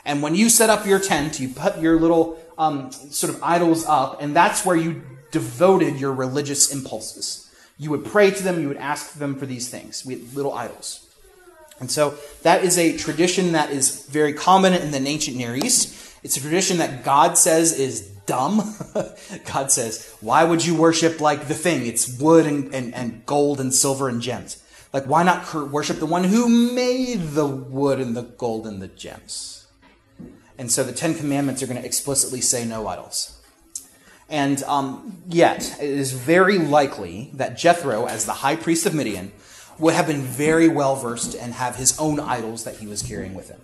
And 0.03 0.23
when 0.23 0.35
you 0.35 0.49
set 0.49 0.69
up 0.69 0.85
your 0.85 0.99
tent, 0.99 1.39
you 1.39 1.49
put 1.49 1.79
your 1.79 1.99
little 1.99 2.39
um, 2.57 2.91
sort 2.91 3.33
of 3.33 3.43
idols 3.43 3.85
up, 3.85 4.21
and 4.21 4.35
that's 4.35 4.65
where 4.65 4.75
you 4.75 5.03
devoted 5.31 5.99
your 5.99 6.13
religious 6.13 6.73
impulses. 6.73 7.51
You 7.77 7.91
would 7.91 8.05
pray 8.05 8.31
to 8.31 8.43
them, 8.43 8.61
you 8.61 8.67
would 8.69 8.77
ask 8.77 9.13
them 9.13 9.35
for 9.35 9.45
these 9.45 9.69
things. 9.69 10.05
We 10.05 10.15
little 10.15 10.53
idols. 10.53 11.06
And 11.79 11.91
so 11.91 12.15
that 12.43 12.63
is 12.63 12.77
a 12.77 12.97
tradition 12.97 13.51
that 13.51 13.69
is 13.69 14.05
very 14.07 14.33
common 14.33 14.73
in 14.73 14.91
the 14.91 14.97
ancient 14.97 15.37
Near 15.37 15.55
East. 15.55 16.15
It's 16.23 16.37
a 16.37 16.41
tradition 16.41 16.77
that 16.79 17.03
God 17.03 17.37
says 17.37 17.77
is 17.77 18.01
dumb. 18.25 18.75
God 19.53 19.71
says, 19.71 20.13
why 20.21 20.43
would 20.43 20.65
you 20.65 20.75
worship 20.75 21.21
like 21.21 21.47
the 21.47 21.53
thing? 21.53 21.85
It's 21.85 22.19
wood 22.19 22.45
and, 22.45 22.73
and, 22.73 22.93
and 22.93 23.25
gold 23.25 23.59
and 23.59 23.73
silver 23.73 24.09
and 24.09 24.21
gems. 24.21 24.63
Like, 24.93 25.05
why 25.05 25.23
not 25.23 25.53
worship 25.53 25.99
the 25.99 26.05
one 26.05 26.23
who 26.23 26.47
made 26.73 27.31
the 27.31 27.45
wood 27.45 27.99
and 27.99 28.15
the 28.15 28.23
gold 28.23 28.65
and 28.65 28.81
the 28.81 28.87
gems? 28.87 29.67
And 30.57 30.71
so 30.71 30.83
the 30.83 30.91
Ten 30.93 31.13
Commandments 31.13 31.61
are 31.61 31.67
going 31.67 31.79
to 31.79 31.85
explicitly 31.85 32.41
say 32.41 32.65
no 32.65 32.87
idols. 32.87 33.39
And 34.29 34.61
um, 34.63 35.21
yet, 35.27 35.77
it 35.79 35.89
is 35.89 36.11
very 36.11 36.57
likely 36.57 37.29
that 37.33 37.57
Jethro, 37.57 38.05
as 38.05 38.25
the 38.25 38.33
high 38.33 38.55
priest 38.55 38.85
of 38.85 38.93
Midian, 38.93 39.31
would 39.79 39.93
have 39.93 40.07
been 40.07 40.21
very 40.21 40.67
well 40.67 40.95
versed 40.95 41.35
and 41.35 41.53
have 41.53 41.75
his 41.75 41.97
own 41.99 42.19
idols 42.19 42.63
that 42.63 42.77
he 42.77 42.87
was 42.87 43.01
carrying 43.01 43.33
with 43.33 43.49
him. 43.49 43.61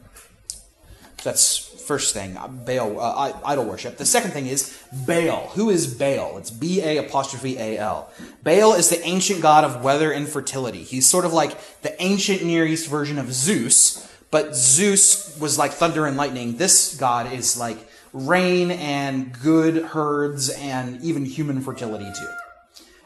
So 0.48 1.29
That's 1.29 1.58
first 1.84 2.13
thing, 2.13 2.38
Baal, 2.65 3.00
uh, 3.00 3.34
idol 3.46 3.65
worship. 3.65 3.98
The 3.98 4.05
second 4.05 4.32
thing 4.32 4.48
is 4.48 4.77
Baal. 5.05 5.50
Who 5.55 5.70
is 5.70 5.93
Baal? 5.93 6.38
It's 6.38 6.51
B 6.51 6.82
A 6.82 6.98
apostrophe 6.98 7.58
A 7.58 7.77
L. 7.77 8.10
Baal 8.43 8.74
is 8.74 8.89
the 8.89 9.01
ancient 9.05 9.41
god 9.41 9.63
of 9.63 9.84
weather 9.84 10.12
and 10.12 10.27
fertility. 10.27 10.84
He's 10.84 11.08
sort 11.08 11.25
of 11.25 11.34
like 11.34 11.82
the 11.82 12.01
ancient 12.01 12.43
Near 12.43 12.65
East 12.65 12.89
version 12.89 13.17
of 13.17 13.34
Zeus, 13.34 14.10
but 14.32 14.55
Zeus 14.55 15.38
was 15.39 15.58
like 15.58 15.72
thunder 15.72 16.05
and 16.05 16.17
lightning. 16.17 16.58
This 16.58 16.96
god 16.96 17.32
is 17.32 17.58
like 17.58 17.77
rain 18.13 18.72
and 18.72 19.34
good 19.41 19.84
herds 19.84 20.50
and 20.50 21.01
even 21.01 21.25
human 21.25 21.62
fertility 21.62 22.05
too. 22.05 22.29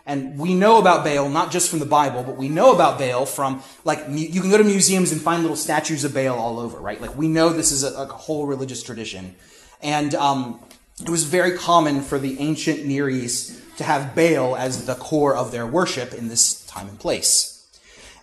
And 0.07 0.39
we 0.39 0.53
know 0.53 0.79
about 0.79 1.03
Baal 1.03 1.27
not 1.27 1.51
just 1.51 1.69
from 1.69 1.79
the 1.79 1.85
Bible, 1.85 2.23
but 2.23 2.37
we 2.37 2.47
know 2.47 2.73
about 2.73 2.97
Baal 2.97 3.25
from 3.25 3.61
like 3.83 4.05
you 4.09 4.39
can 4.39 4.49
go 4.49 4.57
to 4.57 4.63
museums 4.63 5.11
and 5.11 5.21
find 5.21 5.41
little 5.41 5.57
statues 5.57 6.05
of 6.05 6.13
Baal 6.13 6.39
all 6.39 6.59
over, 6.59 6.79
right? 6.79 6.99
Like 6.99 7.17
we 7.17 7.27
know 7.27 7.49
this 7.49 7.73
is 7.73 7.83
a, 7.83 7.93
a 7.93 8.05
whole 8.05 8.47
religious 8.47 8.81
tradition, 8.81 9.35
and 9.83 10.15
um, 10.15 10.61
it 11.01 11.09
was 11.09 11.25
very 11.25 11.57
common 11.57 12.01
for 12.01 12.17
the 12.19 12.39
ancient 12.39 12.85
Near 12.85 13.09
East 13.09 13.61
to 13.77 13.83
have 13.83 14.15
Baal 14.15 14.55
as 14.55 14.85
the 14.85 14.95
core 14.95 15.35
of 15.35 15.51
their 15.51 15.67
worship 15.67 16.13
in 16.13 16.29
this 16.29 16.65
time 16.67 16.87
and 16.87 16.97
place. 16.97 17.53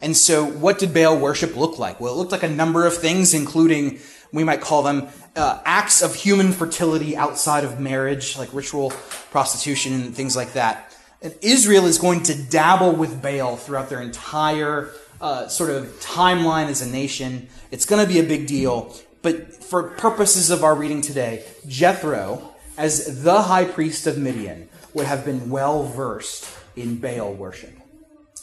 And 0.00 0.16
so, 0.16 0.44
what 0.46 0.78
did 0.78 0.94
Baal 0.94 1.18
worship 1.18 1.54
look 1.54 1.78
like? 1.78 2.00
Well, 2.00 2.14
it 2.14 2.16
looked 2.16 2.32
like 2.32 2.42
a 2.42 2.48
number 2.48 2.86
of 2.86 2.96
things, 2.96 3.34
including 3.34 3.98
we 4.32 4.42
might 4.42 4.62
call 4.62 4.82
them 4.82 5.08
uh, 5.36 5.60
acts 5.66 6.00
of 6.00 6.14
human 6.14 6.52
fertility 6.52 7.14
outside 7.14 7.62
of 7.62 7.78
marriage, 7.78 8.38
like 8.38 8.52
ritual 8.54 8.90
prostitution 9.30 9.92
and 9.92 10.14
things 10.14 10.34
like 10.34 10.54
that. 10.54 10.93
And 11.24 11.34
Israel 11.40 11.86
is 11.86 11.96
going 11.96 12.22
to 12.24 12.34
dabble 12.34 12.92
with 12.92 13.22
Baal 13.22 13.56
throughout 13.56 13.88
their 13.88 14.02
entire 14.02 14.90
uh, 15.22 15.48
sort 15.48 15.70
of 15.70 15.86
timeline 15.98 16.66
as 16.66 16.82
a 16.82 16.86
nation. 16.86 17.48
It's 17.70 17.86
going 17.86 18.06
to 18.06 18.12
be 18.12 18.20
a 18.20 18.22
big 18.22 18.46
deal. 18.46 18.94
But 19.22 19.64
for 19.64 19.84
purposes 19.84 20.50
of 20.50 20.62
our 20.62 20.74
reading 20.74 21.00
today, 21.00 21.42
Jethro, 21.66 22.54
as 22.76 23.22
the 23.22 23.40
high 23.40 23.64
priest 23.64 24.06
of 24.06 24.18
Midian, 24.18 24.68
would 24.92 25.06
have 25.06 25.24
been 25.24 25.48
well 25.48 25.84
versed 25.84 26.46
in 26.76 26.98
Baal 26.98 27.32
worship. 27.32 27.72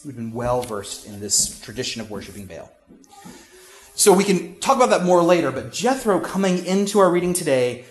We've 0.03 0.15
been 0.15 0.33
well 0.33 0.63
versed 0.63 1.05
in 1.05 1.19
this 1.19 1.59
tradition 1.59 2.01
of 2.01 2.09
worshiping 2.09 2.47
Baal. 2.47 2.71
So 3.93 4.11
we 4.11 4.23
can 4.23 4.59
talk 4.59 4.77
about 4.77 4.89
that 4.89 5.03
more 5.03 5.21
later, 5.21 5.51
but 5.51 5.71
Jethro 5.71 6.19
coming 6.19 6.65
into 6.65 6.97
our 6.97 7.11
reading 7.11 7.33
today 7.33 7.85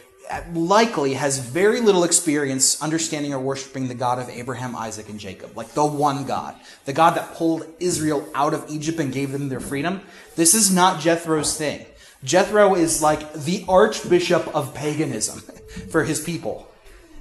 likely 0.55 1.15
has 1.15 1.39
very 1.39 1.81
little 1.81 2.05
experience 2.05 2.81
understanding 2.83 3.33
or 3.33 3.41
worshiping 3.41 3.89
the 3.89 3.95
God 3.95 4.19
of 4.19 4.29
Abraham, 4.29 4.77
Isaac, 4.77 5.09
and 5.09 5.19
Jacob, 5.19 5.57
like 5.57 5.73
the 5.75 5.85
one 5.85 6.25
God, 6.25 6.55
the 6.85 6.93
God 6.93 7.17
that 7.17 7.35
pulled 7.35 7.67
Israel 7.81 8.29
out 8.35 8.55
of 8.55 8.65
Egypt 8.69 8.99
and 9.01 9.13
gave 9.13 9.33
them 9.33 9.49
their 9.49 9.61
freedom. 9.61 10.01
This 10.37 10.55
is 10.55 10.73
not 10.73 11.01
Jethro's 11.01 11.57
thing. 11.57 11.85
Jethro 12.23 12.75
is 12.75 13.03
like 13.03 13.33
the 13.33 13.65
archbishop 13.69 14.55
of 14.55 14.75
paganism 14.75 15.41
for 15.91 16.05
his 16.05 16.23
people. 16.23 16.71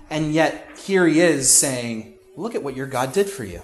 And 0.09 0.33
yet 0.33 0.77
here 0.77 1.07
he 1.07 1.21
is 1.21 1.49
saying, 1.49 2.15
Look 2.35 2.55
at 2.55 2.63
what 2.63 2.75
your 2.75 2.87
God 2.87 3.11
did 3.11 3.29
for 3.29 3.43
you. 3.43 3.61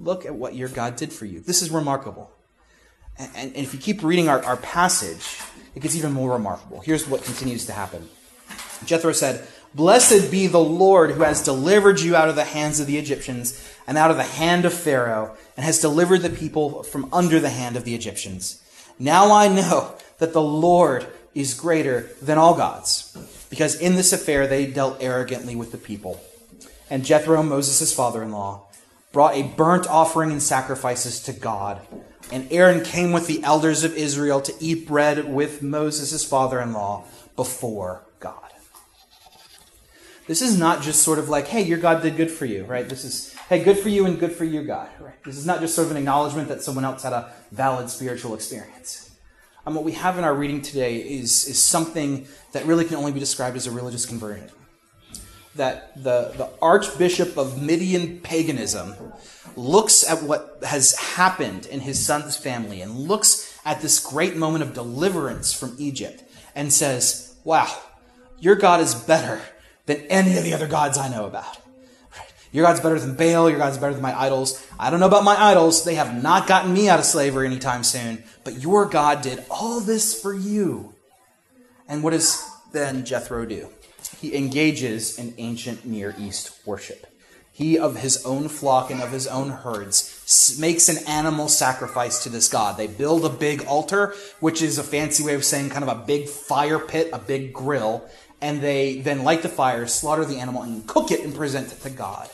Look 0.00 0.24
at 0.24 0.34
what 0.34 0.54
your 0.54 0.68
God 0.68 0.96
did 0.96 1.12
for 1.12 1.26
you. 1.26 1.40
This 1.40 1.60
is 1.60 1.70
remarkable. 1.70 2.30
And, 3.18 3.54
if 3.54 3.72
you 3.74 3.80
keep 3.80 4.02
reading 4.02 4.28
our, 4.28 4.42
our 4.44 4.56
passage, 4.56 5.40
it 5.74 5.80
gets 5.80 5.96
even 5.96 6.12
more 6.12 6.32
remarkable. 6.32 6.80
Here's 6.80 7.06
what 7.08 7.22
continues 7.24 7.66
to 7.66 7.72
happen 7.72 8.08
Jethro 8.84 9.12
said, 9.12 9.46
Blessed 9.74 10.30
be 10.30 10.46
the 10.46 10.58
Lord 10.58 11.10
who 11.10 11.22
has 11.22 11.42
delivered 11.42 12.00
you 12.00 12.16
out 12.16 12.30
of 12.30 12.36
the 12.36 12.44
hands 12.44 12.80
of 12.80 12.86
the 12.86 12.96
Egyptians 12.96 13.62
and 13.86 13.98
out 13.98 14.10
of 14.10 14.16
the 14.16 14.22
hand 14.22 14.64
of 14.64 14.72
Pharaoh, 14.72 15.36
and 15.56 15.66
has 15.66 15.80
delivered 15.80 16.22
the 16.22 16.30
people 16.30 16.82
from 16.82 17.08
under 17.12 17.38
the 17.38 17.50
hand 17.50 17.76
of 17.76 17.84
the 17.84 17.94
Egyptians. 17.94 18.62
Now 18.98 19.32
I 19.32 19.48
know 19.48 19.94
that 20.18 20.32
the 20.32 20.42
Lord 20.42 21.06
is 21.34 21.52
greater 21.52 22.08
than 22.22 22.38
all 22.38 22.54
gods, 22.54 23.14
because 23.50 23.78
in 23.78 23.96
this 23.96 24.14
affair 24.14 24.46
they 24.46 24.66
dealt 24.66 25.02
arrogantly 25.02 25.54
with 25.54 25.72
the 25.72 25.78
people. 25.78 26.22
And 26.88 27.04
Jethro, 27.04 27.42
Moses' 27.42 27.92
father 27.92 28.22
in 28.22 28.32
law, 28.32 28.62
brought 29.12 29.34
a 29.34 29.42
burnt 29.42 29.86
offering 29.86 30.32
and 30.32 30.42
sacrifices 30.42 31.20
to 31.24 31.32
God. 31.34 31.82
And 32.32 32.50
Aaron 32.50 32.82
came 32.82 33.12
with 33.12 33.26
the 33.26 33.42
elders 33.42 33.84
of 33.84 33.94
Israel 33.94 34.40
to 34.40 34.54
eat 34.58 34.88
bread 34.88 35.30
with 35.30 35.62
Moses' 35.62 36.24
father 36.24 36.60
in 36.60 36.72
law 36.72 37.04
before. 37.34 38.05
This 40.26 40.42
is 40.42 40.58
not 40.58 40.82
just 40.82 41.02
sort 41.02 41.18
of 41.18 41.28
like, 41.28 41.46
hey, 41.46 41.62
your 41.62 41.78
God 41.78 42.02
did 42.02 42.16
good 42.16 42.30
for 42.30 42.46
you, 42.46 42.64
right? 42.64 42.88
This 42.88 43.04
is, 43.04 43.32
hey, 43.48 43.62
good 43.62 43.78
for 43.78 43.88
you 43.88 44.06
and 44.06 44.18
good 44.18 44.32
for 44.32 44.44
you, 44.44 44.64
God, 44.64 44.88
right? 44.98 45.22
This 45.24 45.36
is 45.36 45.46
not 45.46 45.60
just 45.60 45.74
sort 45.74 45.86
of 45.86 45.92
an 45.92 45.98
acknowledgement 45.98 46.48
that 46.48 46.62
someone 46.62 46.84
else 46.84 47.04
had 47.04 47.12
a 47.12 47.32
valid 47.52 47.88
spiritual 47.90 48.34
experience. 48.34 49.10
And 49.64 49.74
what 49.74 49.84
we 49.84 49.92
have 49.92 50.18
in 50.18 50.24
our 50.24 50.34
reading 50.34 50.62
today 50.62 50.96
is, 50.96 51.46
is 51.46 51.62
something 51.62 52.26
that 52.52 52.66
really 52.66 52.84
can 52.84 52.96
only 52.96 53.12
be 53.12 53.20
described 53.20 53.56
as 53.56 53.66
a 53.66 53.70
religious 53.70 54.06
conversion 54.06 54.50
that 55.56 55.94
the, 56.02 56.32
the 56.36 56.50
Archbishop 56.62 57.36
of 57.36 57.60
Midian 57.60 58.20
paganism 58.20 58.94
looks 59.56 60.08
at 60.08 60.22
what 60.22 60.58
has 60.62 60.96
happened 60.98 61.66
in 61.66 61.80
his 61.80 62.04
son's 62.04 62.36
family 62.36 62.80
and 62.80 62.92
looks 62.92 63.58
at 63.64 63.80
this 63.80 63.98
great 63.98 64.36
moment 64.36 64.62
of 64.62 64.74
deliverance 64.74 65.52
from 65.52 65.74
Egypt 65.78 66.22
and 66.54 66.72
says, 66.72 67.34
Wow, 67.44 67.74
your 68.38 68.54
God 68.54 68.80
is 68.80 68.94
better 68.94 69.40
than 69.86 69.98
any 70.08 70.36
of 70.36 70.44
the 70.44 70.54
other 70.54 70.66
gods 70.66 70.98
I 70.98 71.08
know 71.08 71.26
about. 71.26 71.58
Your 72.52 72.64
God's 72.64 72.80
better 72.80 72.98
than 72.98 73.16
Baal, 73.16 73.50
your 73.50 73.58
God's 73.58 73.78
better 73.78 73.92
than 73.92 74.02
my 74.02 74.18
idols. 74.18 74.66
I 74.78 74.90
don't 74.90 75.00
know 75.00 75.06
about 75.06 75.24
my 75.24 75.36
idols, 75.38 75.84
they 75.84 75.96
have 75.96 76.22
not 76.22 76.46
gotten 76.46 76.72
me 76.72 76.88
out 76.88 76.98
of 76.98 77.04
slavery 77.04 77.46
anytime 77.46 77.84
soon, 77.84 78.22
but 78.44 78.60
your 78.60 78.86
God 78.86 79.22
did 79.22 79.44
all 79.50 79.80
this 79.80 80.20
for 80.20 80.32
you. 80.32 80.94
And 81.88 82.02
what 82.02 82.10
does 82.10 82.44
then 82.72 83.04
Jethro 83.04 83.44
do? 83.44 83.68
he 84.20 84.36
engages 84.36 85.18
in 85.18 85.34
ancient 85.38 85.84
Near 85.84 86.14
East 86.18 86.58
worship. 86.66 87.06
He, 87.52 87.78
of 87.78 87.96
his 87.96 88.24
own 88.26 88.48
flock 88.48 88.90
and 88.90 89.00
of 89.00 89.12
his 89.12 89.26
own 89.26 89.48
herds, 89.48 90.56
makes 90.60 90.90
an 90.90 90.98
animal 91.08 91.48
sacrifice 91.48 92.22
to 92.22 92.28
this 92.28 92.48
god. 92.48 92.76
They 92.76 92.86
build 92.86 93.24
a 93.24 93.30
big 93.30 93.64
altar, 93.64 94.14
which 94.40 94.60
is 94.60 94.76
a 94.76 94.82
fancy 94.82 95.22
way 95.24 95.34
of 95.34 95.44
saying 95.44 95.70
kind 95.70 95.82
of 95.82 95.88
a 95.88 96.04
big 96.04 96.28
fire 96.28 96.78
pit, 96.78 97.08
a 97.14 97.18
big 97.18 97.54
grill, 97.54 98.06
and 98.40 98.60
they 98.60 99.00
then 99.00 99.24
light 99.24 99.42
the 99.42 99.48
fire, 99.48 99.86
slaughter 99.86 100.24
the 100.24 100.38
animal, 100.38 100.62
and 100.62 100.86
cook 100.86 101.10
it 101.10 101.20
and 101.20 101.34
present 101.34 101.72
it 101.72 101.80
to 101.82 101.90
God. 101.90 102.28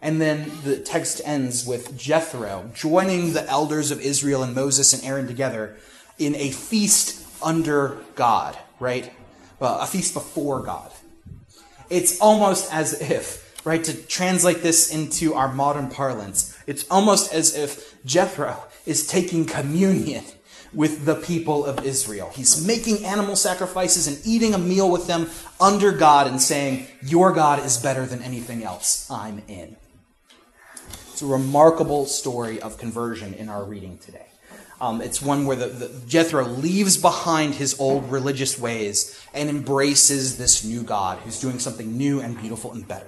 And 0.00 0.20
then 0.20 0.50
the 0.64 0.78
text 0.78 1.22
ends 1.24 1.66
with 1.66 1.96
Jethro 1.96 2.70
joining 2.74 3.32
the 3.32 3.48
elders 3.48 3.90
of 3.90 4.00
Israel 4.00 4.42
and 4.42 4.54
Moses 4.54 4.92
and 4.92 5.02
Aaron 5.02 5.26
together 5.26 5.76
in 6.18 6.34
a 6.34 6.50
feast 6.50 7.26
under 7.42 7.98
God, 8.14 8.56
right? 8.78 9.12
Well, 9.58 9.80
a 9.80 9.86
feast 9.86 10.14
before 10.14 10.62
God. 10.62 10.92
It's 11.90 12.20
almost 12.20 12.72
as 12.72 13.00
if, 13.00 13.60
right, 13.64 13.82
to 13.84 13.94
translate 13.94 14.62
this 14.62 14.92
into 14.92 15.34
our 15.34 15.52
modern 15.52 15.90
parlance, 15.90 16.58
it's 16.66 16.86
almost 16.90 17.32
as 17.32 17.56
if 17.56 17.94
Jethro 18.04 18.62
is 18.86 19.06
taking 19.06 19.46
communion 19.46 20.24
with 20.72 21.04
the 21.04 21.14
people 21.14 21.64
of 21.64 21.84
Israel. 21.84 22.30
He's 22.34 22.64
making 22.66 23.04
animal 23.04 23.36
sacrifices 23.36 24.06
and 24.06 24.18
eating 24.24 24.54
a 24.54 24.58
meal 24.58 24.90
with 24.90 25.06
them 25.06 25.30
under 25.60 25.92
God 25.92 26.26
and 26.26 26.40
saying, 26.40 26.86
Your 27.02 27.32
God 27.32 27.64
is 27.64 27.76
better 27.76 28.06
than 28.06 28.22
anything 28.22 28.62
else. 28.62 29.10
I'm 29.10 29.42
in. 29.48 29.76
It's 31.12 31.22
a 31.22 31.26
remarkable 31.26 32.06
story 32.06 32.60
of 32.60 32.78
conversion 32.78 33.34
in 33.34 33.48
our 33.48 33.64
reading 33.64 33.98
today. 33.98 34.26
Um, 34.80 35.00
it's 35.00 35.22
one 35.22 35.46
where 35.46 35.56
the, 35.56 35.66
the, 35.66 36.06
Jethro 36.06 36.44
leaves 36.44 36.96
behind 36.96 37.54
his 37.54 37.78
old 37.78 38.10
religious 38.10 38.58
ways 38.58 39.18
and 39.32 39.48
embraces 39.48 40.36
this 40.36 40.64
new 40.64 40.82
God 40.82 41.20
who's 41.20 41.40
doing 41.40 41.60
something 41.60 41.96
new 41.96 42.20
and 42.20 42.36
beautiful 42.38 42.72
and 42.72 42.86
better. 42.86 43.06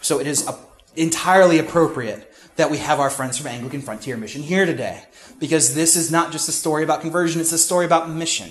So 0.00 0.20
it 0.20 0.26
is 0.26 0.46
a, 0.46 0.56
entirely 0.94 1.58
appropriate 1.58 2.32
that 2.56 2.70
we 2.70 2.78
have 2.78 3.00
our 3.00 3.10
friends 3.10 3.38
from 3.38 3.48
Anglican 3.48 3.80
Frontier 3.80 4.16
Mission 4.16 4.42
here 4.42 4.66
today 4.66 5.02
because 5.40 5.74
this 5.74 5.96
is 5.96 6.10
not 6.10 6.32
just 6.32 6.48
a 6.48 6.52
story 6.52 6.84
about 6.84 7.00
conversion, 7.00 7.40
it's 7.40 7.52
a 7.52 7.58
story 7.58 7.84
about 7.84 8.08
mission. 8.08 8.50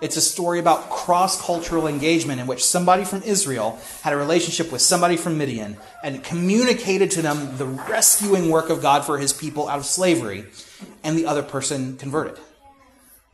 It's 0.00 0.16
a 0.16 0.20
story 0.20 0.58
about 0.58 0.90
cross 0.90 1.40
cultural 1.40 1.86
engagement 1.86 2.40
in 2.40 2.46
which 2.46 2.64
somebody 2.64 3.04
from 3.04 3.22
Israel 3.22 3.78
had 4.02 4.12
a 4.12 4.16
relationship 4.16 4.72
with 4.72 4.82
somebody 4.82 5.16
from 5.16 5.38
Midian 5.38 5.76
and 6.02 6.22
communicated 6.22 7.10
to 7.12 7.22
them 7.22 7.56
the 7.56 7.66
rescuing 7.66 8.50
work 8.50 8.70
of 8.70 8.82
God 8.82 9.04
for 9.04 9.18
his 9.18 9.32
people 9.32 9.68
out 9.68 9.78
of 9.78 9.86
slavery, 9.86 10.44
and 11.04 11.16
the 11.16 11.26
other 11.26 11.42
person 11.42 11.96
converted. 11.96 12.38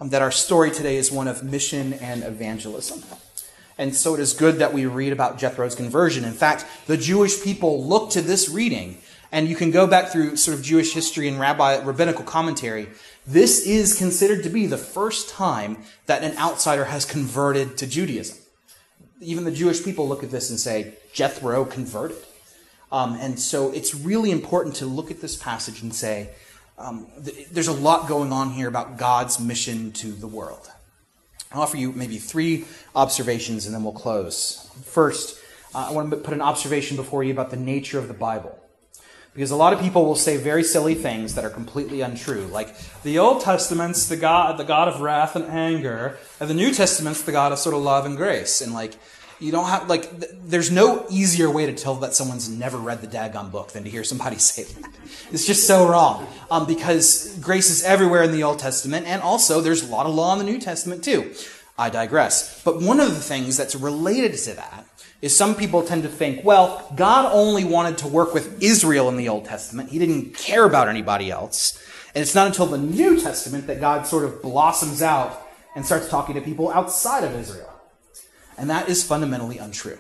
Um, 0.00 0.10
that 0.10 0.22
our 0.22 0.30
story 0.30 0.70
today 0.70 0.96
is 0.96 1.10
one 1.10 1.28
of 1.28 1.42
mission 1.42 1.94
and 1.94 2.22
evangelism. 2.22 3.02
And 3.76 3.96
so 3.96 4.14
it 4.14 4.20
is 4.20 4.34
good 4.34 4.56
that 4.56 4.72
we 4.72 4.86
read 4.86 5.12
about 5.12 5.38
Jethro's 5.38 5.74
conversion. 5.74 6.24
In 6.24 6.34
fact, 6.34 6.66
the 6.86 6.96
Jewish 6.96 7.42
people 7.42 7.84
look 7.84 8.10
to 8.10 8.20
this 8.22 8.48
reading, 8.48 8.98
and 9.32 9.48
you 9.48 9.56
can 9.56 9.70
go 9.70 9.86
back 9.86 10.08
through 10.08 10.36
sort 10.36 10.56
of 10.56 10.64
Jewish 10.64 10.92
history 10.92 11.28
and 11.28 11.38
rabbi, 11.38 11.76
rabbinical 11.76 12.24
commentary. 12.24 12.88
This 13.26 13.66
is 13.66 13.96
considered 13.96 14.42
to 14.42 14.48
be 14.48 14.66
the 14.66 14.78
first 14.78 15.28
time 15.28 15.78
that 16.06 16.24
an 16.24 16.36
outsider 16.36 16.86
has 16.86 17.04
converted 17.04 17.78
to 17.78 17.86
Judaism. 17.86 18.38
Even 19.20 19.44
the 19.44 19.52
Jewish 19.52 19.84
people 19.84 20.08
look 20.08 20.22
at 20.24 20.30
this 20.30 20.50
and 20.50 20.58
say, 20.58 20.94
Jethro 21.12 21.64
converted. 21.64 22.16
Um, 22.90 23.16
and 23.20 23.38
so 23.38 23.70
it's 23.72 23.94
really 23.94 24.30
important 24.30 24.76
to 24.76 24.86
look 24.86 25.10
at 25.10 25.20
this 25.20 25.36
passage 25.36 25.82
and 25.82 25.94
say, 25.94 26.30
um, 26.78 27.06
th- 27.24 27.48
there's 27.50 27.68
a 27.68 27.72
lot 27.72 28.08
going 28.08 28.32
on 28.32 28.50
here 28.50 28.66
about 28.66 28.96
God's 28.98 29.38
mission 29.38 29.92
to 29.92 30.10
the 30.10 30.26
world. 30.26 30.70
I'll 31.52 31.62
offer 31.62 31.76
you 31.76 31.92
maybe 31.92 32.18
three 32.18 32.64
observations 32.96 33.66
and 33.66 33.74
then 33.74 33.84
we'll 33.84 33.92
close. 33.92 34.70
First, 34.84 35.38
uh, 35.74 35.88
I 35.90 35.92
want 35.92 36.10
to 36.10 36.16
put 36.16 36.34
an 36.34 36.40
observation 36.40 36.96
before 36.96 37.22
you 37.22 37.32
about 37.32 37.50
the 37.50 37.56
nature 37.56 37.98
of 37.98 38.08
the 38.08 38.14
Bible. 38.14 38.58
Because 39.34 39.52
a 39.52 39.56
lot 39.56 39.72
of 39.72 39.80
people 39.80 40.04
will 40.04 40.16
say 40.16 40.36
very 40.36 40.64
silly 40.64 40.94
things 40.94 41.36
that 41.36 41.44
are 41.44 41.50
completely 41.50 42.00
untrue. 42.00 42.46
Like, 42.46 42.74
the 43.02 43.18
Old 43.18 43.42
Testament's 43.42 44.08
the 44.08 44.16
God, 44.16 44.58
the 44.58 44.64
God 44.64 44.88
of 44.88 45.00
wrath 45.00 45.36
and 45.36 45.44
anger, 45.44 46.18
and 46.40 46.50
the 46.50 46.54
New 46.54 46.72
Testament's 46.74 47.22
the 47.22 47.32
God 47.32 47.52
of 47.52 47.58
sort 47.58 47.76
of 47.76 47.82
love 47.82 48.06
and 48.06 48.16
grace. 48.16 48.60
And, 48.60 48.74
like, 48.74 48.94
you 49.38 49.52
don't 49.52 49.66
have, 49.66 49.88
like, 49.88 50.10
th- 50.18 50.32
there's 50.44 50.72
no 50.72 51.06
easier 51.10 51.48
way 51.48 51.64
to 51.64 51.72
tell 51.72 51.94
that 51.96 52.12
someone's 52.12 52.48
never 52.48 52.76
read 52.76 53.02
the 53.02 53.06
daggone 53.06 53.52
book 53.52 53.70
than 53.70 53.84
to 53.84 53.90
hear 53.90 54.02
somebody 54.02 54.36
say 54.38 54.64
that. 54.64 54.90
It's 55.30 55.46
just 55.46 55.64
so 55.64 55.88
wrong. 55.88 56.26
Um, 56.50 56.66
because 56.66 57.38
grace 57.38 57.70
is 57.70 57.84
everywhere 57.84 58.24
in 58.24 58.32
the 58.32 58.42
Old 58.42 58.58
Testament, 58.58 59.06
and 59.06 59.22
also 59.22 59.60
there's 59.60 59.88
a 59.88 59.90
lot 59.90 60.06
of 60.06 60.14
law 60.14 60.32
in 60.32 60.38
the 60.38 60.44
New 60.44 60.58
Testament, 60.58 61.04
too. 61.04 61.32
I 61.78 61.88
digress. 61.88 62.62
But 62.62 62.82
one 62.82 63.00
of 63.00 63.08
the 63.08 63.20
things 63.20 63.56
that's 63.56 63.74
related 63.74 64.34
to 64.34 64.54
that 64.54 64.86
is 65.22 65.36
some 65.36 65.54
people 65.54 65.82
tend 65.82 66.02
to 66.02 66.08
think, 66.08 66.44
well, 66.44 66.90
God 66.96 67.30
only 67.32 67.64
wanted 67.64 67.98
to 67.98 68.08
work 68.08 68.32
with 68.32 68.62
Israel 68.62 69.08
in 69.08 69.16
the 69.16 69.28
Old 69.28 69.44
Testament. 69.44 69.90
He 69.90 69.98
didn't 69.98 70.34
care 70.34 70.64
about 70.64 70.88
anybody 70.88 71.30
else. 71.30 71.82
And 72.14 72.22
it's 72.22 72.34
not 72.34 72.46
until 72.46 72.66
the 72.66 72.78
New 72.78 73.20
Testament 73.20 73.66
that 73.66 73.80
God 73.80 74.06
sort 74.06 74.24
of 74.24 74.42
blossoms 74.42 75.02
out 75.02 75.46
and 75.76 75.84
starts 75.84 76.08
talking 76.08 76.34
to 76.34 76.40
people 76.40 76.70
outside 76.70 77.22
of 77.22 77.34
Israel. 77.34 77.70
And 78.56 78.68
that 78.70 78.88
is 78.88 79.04
fundamentally 79.04 79.58
untrue. 79.58 79.98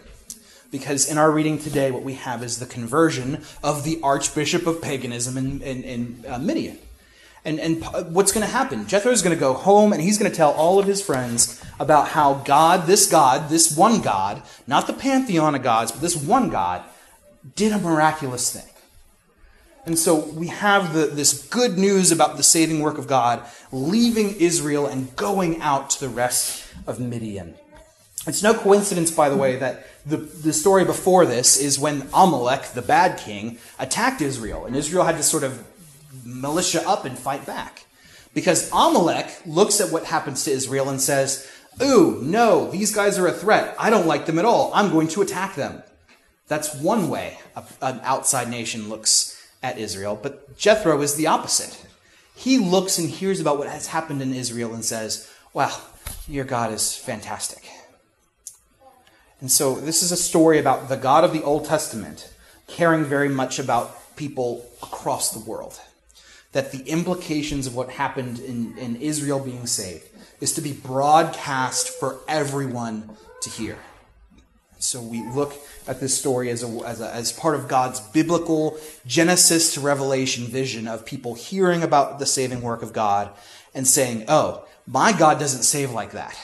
Because 0.70 1.10
in 1.10 1.18
our 1.18 1.30
reading 1.30 1.58
today, 1.58 1.90
what 1.90 2.02
we 2.02 2.14
have 2.14 2.42
is 2.42 2.58
the 2.58 2.66
conversion 2.66 3.42
of 3.62 3.84
the 3.84 4.00
archbishop 4.02 4.66
of 4.66 4.80
paganism 4.80 5.36
in, 5.36 5.62
in, 5.62 5.82
in 5.82 6.24
uh, 6.28 6.38
Midian. 6.38 6.78
And, 7.44 7.58
and 7.58 8.14
what's 8.14 8.32
going 8.32 8.46
to 8.46 8.52
happen? 8.52 8.86
Jethro 8.86 9.12
is 9.12 9.22
going 9.22 9.34
to 9.34 9.40
go 9.40 9.54
home 9.54 9.92
and 9.92 10.02
he's 10.02 10.18
going 10.18 10.30
to 10.30 10.36
tell 10.36 10.52
all 10.52 10.78
of 10.78 10.86
his 10.86 11.00
friends 11.00 11.62
about 11.78 12.08
how 12.08 12.34
God, 12.34 12.86
this 12.86 13.10
God, 13.10 13.48
this 13.48 13.74
one 13.74 14.02
God, 14.02 14.42
not 14.66 14.86
the 14.86 14.92
pantheon 14.92 15.54
of 15.54 15.62
gods, 15.62 15.90
but 15.90 16.02
this 16.02 16.16
one 16.16 16.50
God, 16.50 16.84
did 17.56 17.72
a 17.72 17.78
miraculous 17.78 18.52
thing. 18.52 18.70
And 19.86 19.98
so 19.98 20.26
we 20.26 20.48
have 20.48 20.92
the, 20.92 21.06
this 21.06 21.48
good 21.48 21.78
news 21.78 22.12
about 22.12 22.36
the 22.36 22.42
saving 22.42 22.80
work 22.80 22.98
of 22.98 23.06
God 23.06 23.42
leaving 23.72 24.36
Israel 24.36 24.86
and 24.86 25.14
going 25.16 25.62
out 25.62 25.88
to 25.90 26.00
the 26.00 26.08
rest 26.10 26.66
of 26.86 27.00
Midian. 27.00 27.54
It's 28.26 28.42
no 28.42 28.52
coincidence, 28.52 29.10
by 29.10 29.30
the 29.30 29.36
way, 29.36 29.56
that 29.56 29.86
the, 30.04 30.18
the 30.18 30.52
story 30.52 30.84
before 30.84 31.24
this 31.24 31.56
is 31.58 31.78
when 31.78 32.06
Amalek, 32.12 32.72
the 32.74 32.82
bad 32.82 33.18
king, 33.18 33.58
attacked 33.78 34.20
Israel, 34.20 34.66
and 34.66 34.76
Israel 34.76 35.04
had 35.04 35.16
to 35.16 35.22
sort 35.22 35.42
of 35.42 35.66
militia 36.24 36.86
up 36.88 37.04
and 37.04 37.18
fight 37.18 37.46
back. 37.46 37.86
Because 38.32 38.70
Amalek 38.72 39.42
looks 39.44 39.80
at 39.80 39.92
what 39.92 40.04
happens 40.04 40.44
to 40.44 40.52
Israel 40.52 40.88
and 40.88 41.00
says, 41.00 41.50
Ooh, 41.82 42.20
no, 42.22 42.70
these 42.70 42.94
guys 42.94 43.18
are 43.18 43.26
a 43.26 43.32
threat. 43.32 43.74
I 43.78 43.90
don't 43.90 44.06
like 44.06 44.26
them 44.26 44.38
at 44.38 44.44
all. 44.44 44.70
I'm 44.74 44.90
going 44.90 45.08
to 45.08 45.22
attack 45.22 45.54
them. 45.54 45.82
That's 46.48 46.74
one 46.74 47.08
way 47.08 47.38
an 47.80 48.00
outside 48.02 48.48
nation 48.48 48.88
looks 48.88 49.40
at 49.62 49.78
Israel. 49.78 50.18
But 50.20 50.56
Jethro 50.56 51.00
is 51.00 51.14
the 51.14 51.26
opposite. 51.26 51.86
He 52.34 52.58
looks 52.58 52.98
and 52.98 53.08
hears 53.08 53.40
about 53.40 53.58
what 53.58 53.68
has 53.68 53.88
happened 53.88 54.22
in 54.22 54.34
Israel 54.34 54.74
and 54.74 54.84
says, 54.84 55.30
Wow, 55.52 55.80
your 56.28 56.44
God 56.44 56.72
is 56.72 56.94
fantastic. 56.94 57.68
And 59.40 59.50
so 59.50 59.74
this 59.74 60.02
is 60.02 60.12
a 60.12 60.16
story 60.16 60.58
about 60.58 60.88
the 60.88 60.96
God 60.96 61.24
of 61.24 61.32
the 61.32 61.42
Old 61.42 61.64
Testament 61.64 62.32
caring 62.66 63.04
very 63.04 63.28
much 63.28 63.58
about 63.58 64.16
people 64.16 64.66
across 64.82 65.32
the 65.32 65.50
world 65.50 65.80
that 66.52 66.72
the 66.72 66.82
implications 66.88 67.66
of 67.66 67.74
what 67.74 67.90
happened 67.90 68.38
in, 68.40 68.76
in 68.78 68.96
Israel 68.96 69.38
being 69.38 69.66
saved 69.66 70.04
is 70.40 70.52
to 70.54 70.60
be 70.60 70.72
broadcast 70.72 71.88
for 71.88 72.20
everyone 72.26 73.16
to 73.42 73.50
hear. 73.50 73.78
So 74.78 75.02
we 75.02 75.22
look 75.28 75.54
at 75.86 76.00
this 76.00 76.18
story 76.18 76.48
as, 76.50 76.62
a, 76.62 76.86
as, 76.86 77.00
a, 77.00 77.14
as 77.14 77.32
part 77.32 77.54
of 77.54 77.68
God's 77.68 78.00
biblical 78.00 78.78
Genesis 79.06 79.74
to 79.74 79.80
Revelation 79.80 80.46
vision 80.46 80.88
of 80.88 81.04
people 81.04 81.34
hearing 81.34 81.82
about 81.82 82.18
the 82.18 82.26
saving 82.26 82.62
work 82.62 82.82
of 82.82 82.92
God 82.92 83.30
and 83.74 83.86
saying, 83.86 84.24
oh, 84.26 84.66
my 84.86 85.12
God 85.12 85.38
doesn't 85.38 85.64
save 85.64 85.90
like 85.92 86.12
that. 86.12 86.36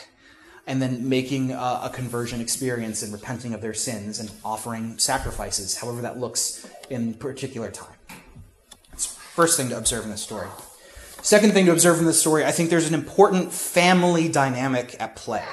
And 0.67 0.83
then 0.83 1.09
making 1.09 1.53
a, 1.53 1.81
a 1.85 1.91
conversion 1.93 2.41
experience 2.41 3.03
and 3.03 3.13
repenting 3.13 3.55
of 3.55 3.63
their 3.63 3.75
sins 3.75 4.21
and 4.21 4.31
offering 4.45 4.99
sacrifices, 4.99 5.79
however 5.79 6.03
that 6.03 6.19
looks 6.19 6.69
in 6.91 7.15
particular 7.15 7.71
time. 7.71 7.96
First 9.37 9.59
thing 9.59 9.69
to 9.69 9.77
observe 9.77 10.05
in 10.05 10.11
this 10.11 10.23
story. 10.23 10.49
Second 11.21 11.53
thing 11.53 11.67
to 11.67 11.73
observe 11.73 11.99
in 11.99 12.07
this 12.07 12.19
story, 12.19 12.47
I 12.47 12.53
think 12.53 12.71
there's 12.71 12.89
an 12.89 12.95
important 12.95 13.53
family 13.53 14.31
dynamic 14.31 14.97
at 14.99 15.15
play. 15.15 15.45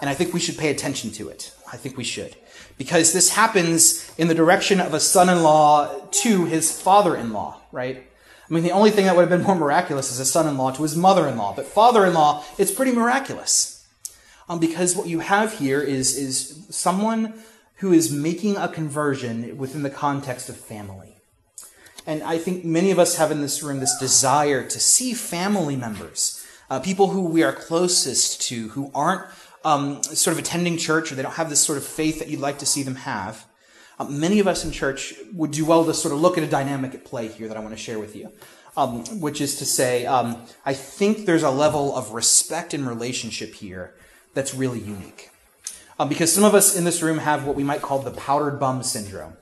And 0.00 0.10
I 0.10 0.14
think 0.14 0.34
we 0.34 0.40
should 0.40 0.58
pay 0.58 0.68
attention 0.68 1.12
to 1.12 1.28
it. 1.28 1.54
I 1.72 1.76
think 1.76 1.96
we 1.96 2.02
should. 2.02 2.34
Because 2.76 3.12
this 3.12 3.30
happens 3.30 4.12
in 4.18 4.26
the 4.26 4.34
direction 4.34 4.80
of 4.80 4.94
a 4.94 4.98
son 4.98 5.28
in 5.28 5.44
law 5.44 5.94
to 6.10 6.46
his 6.46 6.82
father 6.82 7.14
in 7.14 7.32
law, 7.32 7.60
right? 7.70 8.04
I 8.50 8.52
mean, 8.52 8.64
the 8.64 8.72
only 8.72 8.90
thing 8.90 9.04
that 9.04 9.14
would 9.14 9.30
have 9.30 9.30
been 9.30 9.46
more 9.46 9.54
miraculous 9.54 10.10
is 10.10 10.18
a 10.18 10.24
son 10.24 10.48
in 10.48 10.58
law 10.58 10.72
to 10.72 10.82
his 10.82 10.96
mother 10.96 11.28
in 11.28 11.36
law. 11.36 11.54
But 11.54 11.66
father 11.66 12.04
in 12.04 12.14
law, 12.14 12.42
it's 12.58 12.72
pretty 12.72 12.90
miraculous. 12.90 13.86
Um, 14.48 14.58
because 14.58 14.96
what 14.96 15.06
you 15.06 15.20
have 15.20 15.60
here 15.60 15.80
is, 15.80 16.16
is 16.16 16.66
someone 16.68 17.34
who 17.76 17.92
is 17.92 18.10
making 18.10 18.56
a 18.56 18.66
conversion 18.66 19.56
within 19.56 19.84
the 19.84 19.90
context 19.90 20.48
of 20.48 20.56
family. 20.56 21.13
And 22.06 22.22
I 22.22 22.38
think 22.38 22.64
many 22.64 22.90
of 22.90 22.98
us 22.98 23.16
have 23.16 23.30
in 23.30 23.40
this 23.40 23.62
room 23.62 23.80
this 23.80 23.96
desire 23.98 24.66
to 24.66 24.80
see 24.80 25.14
family 25.14 25.76
members, 25.76 26.44
uh, 26.68 26.80
people 26.80 27.08
who 27.08 27.22
we 27.22 27.42
are 27.42 27.52
closest 27.52 28.42
to, 28.42 28.68
who 28.70 28.90
aren't 28.94 29.22
um, 29.64 30.02
sort 30.02 30.34
of 30.34 30.38
attending 30.38 30.76
church 30.76 31.10
or 31.10 31.14
they 31.14 31.22
don't 31.22 31.34
have 31.34 31.48
this 31.48 31.60
sort 31.60 31.78
of 31.78 31.84
faith 31.84 32.18
that 32.18 32.28
you'd 32.28 32.40
like 32.40 32.58
to 32.58 32.66
see 32.66 32.82
them 32.82 32.96
have. 32.96 33.46
Uh, 33.98 34.04
many 34.04 34.38
of 34.38 34.46
us 34.46 34.64
in 34.64 34.70
church 34.70 35.14
would 35.32 35.50
do 35.50 35.64
well 35.64 35.84
to 35.84 35.94
sort 35.94 36.12
of 36.12 36.20
look 36.20 36.36
at 36.36 36.44
a 36.44 36.46
dynamic 36.46 36.94
at 36.94 37.04
play 37.04 37.28
here 37.28 37.48
that 37.48 37.56
I 37.56 37.60
want 37.60 37.74
to 37.74 37.80
share 37.80 37.98
with 37.98 38.14
you, 38.14 38.30
um, 38.76 39.04
which 39.20 39.40
is 39.40 39.56
to 39.56 39.64
say, 39.64 40.04
um, 40.04 40.42
I 40.66 40.74
think 40.74 41.26
there's 41.26 41.44
a 41.44 41.50
level 41.50 41.96
of 41.96 42.10
respect 42.10 42.74
and 42.74 42.86
relationship 42.86 43.54
here 43.54 43.94
that's 44.34 44.54
really 44.54 44.80
unique. 44.80 45.30
Um, 45.98 46.08
because 46.08 46.32
some 46.32 46.44
of 46.44 46.54
us 46.54 46.76
in 46.76 46.84
this 46.84 47.02
room 47.02 47.18
have 47.18 47.46
what 47.46 47.54
we 47.54 47.62
might 47.62 47.80
call 47.80 48.00
the 48.00 48.10
powdered 48.10 48.58
bum 48.58 48.82
syndrome. 48.82 49.34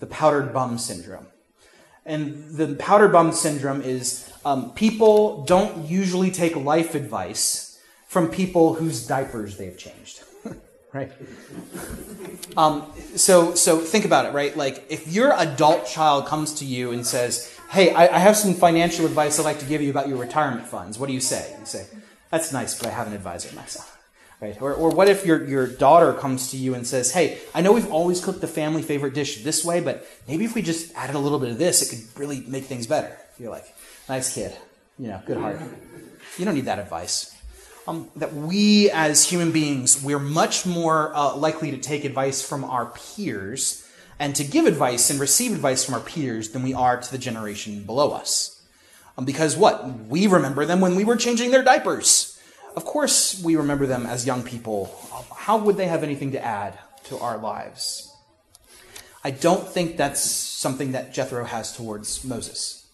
The 0.00 0.06
powdered 0.06 0.52
bum 0.52 0.78
syndrome. 0.78 1.26
And 2.06 2.56
the 2.56 2.74
powder 2.76 3.08
bum 3.08 3.32
syndrome 3.32 3.82
is 3.82 4.32
um, 4.44 4.72
people 4.72 5.44
don't 5.44 5.86
usually 5.86 6.30
take 6.30 6.56
life 6.56 6.94
advice 6.94 7.80
from 8.06 8.28
people 8.28 8.74
whose 8.74 9.06
diapers 9.06 9.58
they've 9.58 9.76
changed. 9.76 10.22
right? 10.92 11.12
Um, 12.56 12.90
so, 13.16 13.54
so 13.54 13.78
think 13.78 14.04
about 14.04 14.26
it, 14.26 14.32
right? 14.32 14.56
Like, 14.56 14.86
if 14.88 15.06
your 15.06 15.32
adult 15.34 15.86
child 15.86 16.26
comes 16.26 16.54
to 16.54 16.64
you 16.64 16.92
and 16.92 17.06
says, 17.06 17.54
Hey, 17.70 17.92
I, 17.92 18.16
I 18.16 18.18
have 18.18 18.36
some 18.36 18.54
financial 18.54 19.04
advice 19.04 19.38
I'd 19.38 19.44
like 19.44 19.58
to 19.58 19.66
give 19.66 19.82
you 19.82 19.90
about 19.90 20.08
your 20.08 20.16
retirement 20.16 20.66
funds, 20.66 20.98
what 20.98 21.08
do 21.08 21.12
you 21.12 21.20
say? 21.20 21.54
You 21.60 21.66
say, 21.66 21.86
That's 22.30 22.52
nice, 22.52 22.78
but 22.78 22.88
I 22.88 22.90
have 22.90 23.06
an 23.06 23.12
advisor 23.12 23.54
myself. 23.54 23.97
Right? 24.40 24.60
Or, 24.62 24.72
or 24.72 24.90
what 24.90 25.08
if 25.08 25.26
your, 25.26 25.44
your 25.44 25.66
daughter 25.66 26.12
comes 26.12 26.52
to 26.52 26.56
you 26.56 26.74
and 26.74 26.86
says, 26.86 27.12
Hey, 27.12 27.40
I 27.54 27.60
know 27.60 27.72
we've 27.72 27.90
always 27.90 28.24
cooked 28.24 28.40
the 28.40 28.46
family 28.46 28.82
favorite 28.82 29.14
dish 29.14 29.42
this 29.42 29.64
way, 29.64 29.80
but 29.80 30.06
maybe 30.28 30.44
if 30.44 30.54
we 30.54 30.62
just 30.62 30.94
added 30.94 31.16
a 31.16 31.18
little 31.18 31.40
bit 31.40 31.50
of 31.50 31.58
this, 31.58 31.82
it 31.82 31.94
could 31.94 32.20
really 32.20 32.42
make 32.46 32.64
things 32.64 32.86
better. 32.86 33.16
You're 33.38 33.50
like, 33.50 33.74
Nice 34.08 34.32
kid. 34.32 34.56
You 34.98 35.08
know, 35.08 35.22
good 35.26 35.36
heart. 35.36 35.60
You 36.38 36.44
don't 36.44 36.54
need 36.54 36.64
that 36.64 36.78
advice. 36.78 37.36
Um, 37.86 38.08
that 38.16 38.34
we 38.34 38.90
as 38.90 39.24
human 39.24 39.52
beings, 39.52 40.02
we're 40.02 40.18
much 40.18 40.66
more 40.66 41.14
uh, 41.14 41.36
likely 41.36 41.70
to 41.70 41.78
take 41.78 42.04
advice 42.04 42.42
from 42.42 42.64
our 42.64 42.86
peers 42.86 43.86
and 44.18 44.34
to 44.36 44.44
give 44.44 44.66
advice 44.66 45.10
and 45.10 45.20
receive 45.20 45.52
advice 45.52 45.84
from 45.84 45.94
our 45.94 46.00
peers 46.00 46.50
than 46.50 46.62
we 46.62 46.74
are 46.74 47.00
to 47.00 47.10
the 47.10 47.18
generation 47.18 47.84
below 47.84 48.12
us. 48.12 48.62
Um, 49.16 49.24
because 49.24 49.56
what? 49.56 49.88
We 50.06 50.26
remember 50.26 50.64
them 50.64 50.80
when 50.80 50.96
we 50.96 51.04
were 51.04 51.16
changing 51.16 51.50
their 51.50 51.62
diapers. 51.62 52.27
Of 52.78 52.84
course, 52.84 53.42
we 53.42 53.56
remember 53.56 53.86
them 53.86 54.06
as 54.06 54.24
young 54.24 54.44
people. 54.44 54.96
How 55.36 55.58
would 55.58 55.76
they 55.76 55.88
have 55.88 56.04
anything 56.04 56.30
to 56.30 56.40
add 56.40 56.78
to 57.06 57.18
our 57.18 57.36
lives? 57.36 58.14
I 59.24 59.32
don't 59.32 59.66
think 59.66 59.96
that's 59.96 60.20
something 60.20 60.92
that 60.92 61.12
Jethro 61.12 61.44
has 61.44 61.76
towards 61.76 62.22
Moses. 62.22 62.86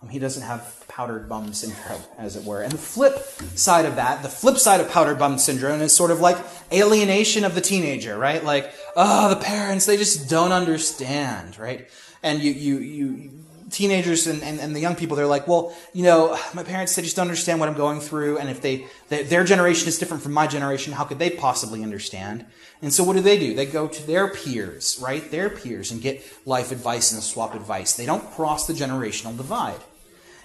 Um, 0.00 0.08
he 0.08 0.20
doesn't 0.20 0.44
have 0.44 0.84
powdered 0.86 1.28
bum 1.28 1.52
syndrome, 1.52 2.02
as 2.16 2.36
it 2.36 2.44
were. 2.44 2.62
And 2.62 2.70
the 2.70 2.78
flip 2.78 3.18
side 3.56 3.86
of 3.86 3.96
that, 3.96 4.22
the 4.22 4.28
flip 4.28 4.56
side 4.56 4.80
of 4.80 4.88
powdered 4.88 5.18
bum 5.18 5.38
syndrome 5.38 5.80
is 5.80 5.92
sort 5.92 6.12
of 6.12 6.20
like 6.20 6.38
alienation 6.70 7.44
of 7.44 7.56
the 7.56 7.60
teenager, 7.60 8.16
right? 8.16 8.44
Like, 8.44 8.72
oh, 8.94 9.30
the 9.30 9.44
parents, 9.44 9.84
they 9.84 9.96
just 9.96 10.30
don't 10.30 10.52
understand, 10.52 11.58
right? 11.58 11.88
And 12.22 12.40
you, 12.40 12.52
you, 12.52 12.78
you, 12.78 13.30
teenagers 13.74 14.26
and, 14.26 14.42
and, 14.42 14.60
and, 14.60 14.74
the 14.74 14.80
young 14.80 14.94
people, 14.94 15.16
they're 15.16 15.26
like, 15.26 15.48
well, 15.48 15.76
you 15.92 16.04
know, 16.04 16.38
my 16.54 16.62
parents, 16.62 16.94
they 16.94 17.02
just 17.02 17.16
don't 17.16 17.26
understand 17.26 17.60
what 17.60 17.68
I'm 17.68 17.76
going 17.76 18.00
through. 18.00 18.38
And 18.38 18.48
if 18.48 18.62
they, 18.62 18.86
they, 19.08 19.24
their 19.24 19.44
generation 19.44 19.88
is 19.88 19.98
different 19.98 20.22
from 20.22 20.32
my 20.32 20.46
generation, 20.46 20.92
how 20.92 21.04
could 21.04 21.18
they 21.18 21.30
possibly 21.30 21.82
understand? 21.82 22.46
And 22.80 22.92
so 22.92 23.02
what 23.04 23.14
do 23.14 23.20
they 23.20 23.38
do? 23.38 23.54
They 23.54 23.66
go 23.66 23.88
to 23.88 24.06
their 24.06 24.28
peers, 24.28 24.98
right? 25.02 25.28
Their 25.30 25.50
peers 25.50 25.90
and 25.90 26.00
get 26.00 26.24
life 26.46 26.70
advice 26.70 27.12
and 27.12 27.22
swap 27.22 27.54
advice. 27.54 27.94
They 27.94 28.06
don't 28.06 28.30
cross 28.32 28.66
the 28.66 28.72
generational 28.72 29.36
divide. 29.36 29.80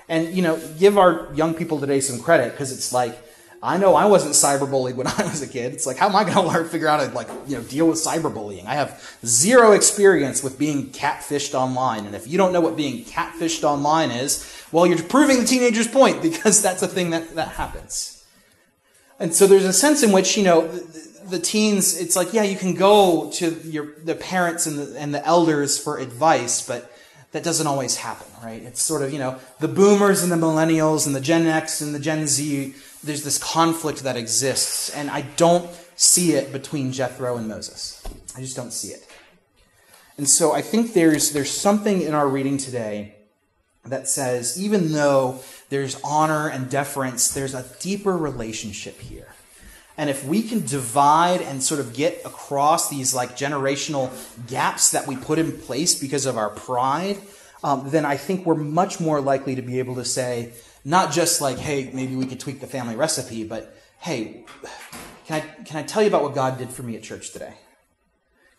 And, 0.07 0.33
you 0.33 0.41
know, 0.41 0.59
give 0.79 0.97
our 0.97 1.29
young 1.35 1.53
people 1.53 1.79
today 1.79 1.99
some 2.01 2.19
credit 2.19 2.51
because 2.51 2.71
it's 2.71 2.91
like, 2.91 3.17
I 3.61 3.77
know 3.77 3.95
I 3.95 4.05
wasn't 4.05 4.33
cyberbullied 4.33 4.95
when 4.95 5.07
I 5.17 5.23
was 5.23 5.41
a 5.41 5.47
kid. 5.47 5.73
It's 5.73 5.85
like, 5.85 5.97
how 5.97 6.07
am 6.07 6.15
I 6.15 6.23
going 6.23 6.35
to 6.35 6.41
learn, 6.41 6.67
figure 6.69 6.87
out 6.87 6.99
how 6.99 7.07
to 7.07 7.13
like, 7.13 7.29
you 7.47 7.57
know, 7.57 7.63
deal 7.63 7.87
with 7.87 7.97
cyberbullying? 7.97 8.65
I 8.65 8.75
have 8.75 9.17
zero 9.25 9.73
experience 9.73 10.43
with 10.43 10.57
being 10.57 10.87
catfished 10.87 11.53
online. 11.53 12.05
And 12.05 12.15
if 12.15 12.27
you 12.27 12.37
don't 12.37 12.53
know 12.53 12.61
what 12.61 12.75
being 12.75 13.03
catfished 13.05 13.63
online 13.63 14.11
is, 14.11 14.65
well, 14.71 14.85
you're 14.85 15.01
proving 15.03 15.39
the 15.39 15.45
teenager's 15.45 15.87
point 15.87 16.21
because 16.21 16.61
that's 16.61 16.81
a 16.81 16.87
thing 16.87 17.09
that, 17.11 17.35
that 17.35 17.49
happens. 17.49 18.15
And 19.19 19.33
so 19.33 19.47
there's 19.47 19.65
a 19.65 19.73
sense 19.73 20.01
in 20.01 20.13
which, 20.13 20.37
you 20.37 20.43
know, 20.43 20.65
the, 20.65 21.09
the 21.31 21.39
teens, 21.39 21.99
it's 21.99 22.15
like, 22.15 22.33
yeah, 22.33 22.43
you 22.43 22.55
can 22.55 22.73
go 22.73 23.29
to 23.31 23.51
your, 23.65 23.93
the 24.03 24.15
parents 24.15 24.65
and 24.65 24.79
the, 24.79 24.97
and 24.97 25.13
the 25.13 25.25
elders 25.25 25.77
for 25.77 25.97
advice, 25.97 26.65
but 26.65 26.89
that 27.31 27.43
doesn't 27.43 27.67
always 27.67 27.97
happen, 27.97 28.27
right? 28.43 28.61
It's 28.63 28.81
sort 28.81 29.01
of, 29.01 29.11
you 29.11 29.19
know, 29.19 29.37
the 29.59 29.67
boomers 29.67 30.23
and 30.23 30.31
the 30.31 30.35
millennials 30.35 31.05
and 31.05 31.13
the 31.13 31.21
Gen 31.21 31.45
X 31.45 31.81
and 31.81 31.93
the 31.93 31.99
Gen 31.99 32.27
Z, 32.27 32.73
there's 33.03 33.23
this 33.23 33.37
conflict 33.37 34.03
that 34.03 34.17
exists, 34.17 34.89
and 34.89 35.09
I 35.09 35.21
don't 35.21 35.69
see 35.95 36.33
it 36.33 36.51
between 36.51 36.91
Jethro 36.91 37.37
and 37.37 37.47
Moses. 37.47 38.03
I 38.35 38.41
just 38.41 38.55
don't 38.55 38.71
see 38.71 38.89
it. 38.89 39.05
And 40.17 40.27
so 40.27 40.51
I 40.51 40.61
think 40.61 40.93
there's, 40.93 41.31
there's 41.31 41.51
something 41.51 42.01
in 42.01 42.13
our 42.13 42.27
reading 42.27 42.57
today 42.57 43.15
that 43.85 44.07
says 44.07 44.61
even 44.61 44.91
though 44.91 45.39
there's 45.69 45.99
honor 46.03 46.49
and 46.49 46.69
deference, 46.69 47.29
there's 47.29 47.53
a 47.53 47.65
deeper 47.79 48.17
relationship 48.17 48.99
here. 48.99 49.33
And 49.97 50.09
if 50.09 50.25
we 50.25 50.43
can 50.43 50.65
divide 50.65 51.41
and 51.41 51.61
sort 51.61 51.79
of 51.79 51.93
get 51.93 52.21
across 52.25 52.89
these 52.89 53.13
like 53.13 53.35
generational 53.35 54.11
gaps 54.47 54.91
that 54.91 55.07
we 55.07 55.17
put 55.17 55.39
in 55.39 55.57
place 55.57 55.93
because 55.99 56.25
of 56.25 56.37
our 56.37 56.49
pride, 56.49 57.17
um, 57.63 57.89
then 57.89 58.05
I 58.05 58.15
think 58.15 58.45
we're 58.45 58.55
much 58.55 58.99
more 58.99 59.19
likely 59.19 59.55
to 59.55 59.61
be 59.61 59.79
able 59.79 59.95
to 59.95 60.05
say, 60.05 60.53
not 60.89 61.11
just 61.11 61.39
like, 61.39 61.59
hey, 61.59 61.91
maybe 61.93 62.15
we 62.15 62.25
could 62.25 62.39
tweak 62.39 62.59
the 62.59 62.65
family 62.65 62.95
recipe, 62.95 63.43
but 63.43 63.77
hey, 63.99 64.43
can 65.27 65.39
I, 65.39 65.63
can 65.63 65.77
I 65.77 65.83
tell 65.83 66.01
you 66.01 66.07
about 66.07 66.23
what 66.23 66.33
God 66.33 66.57
did 66.57 66.71
for 66.71 66.81
me 66.81 66.95
at 66.95 67.03
church 67.03 67.31
today? 67.31 67.53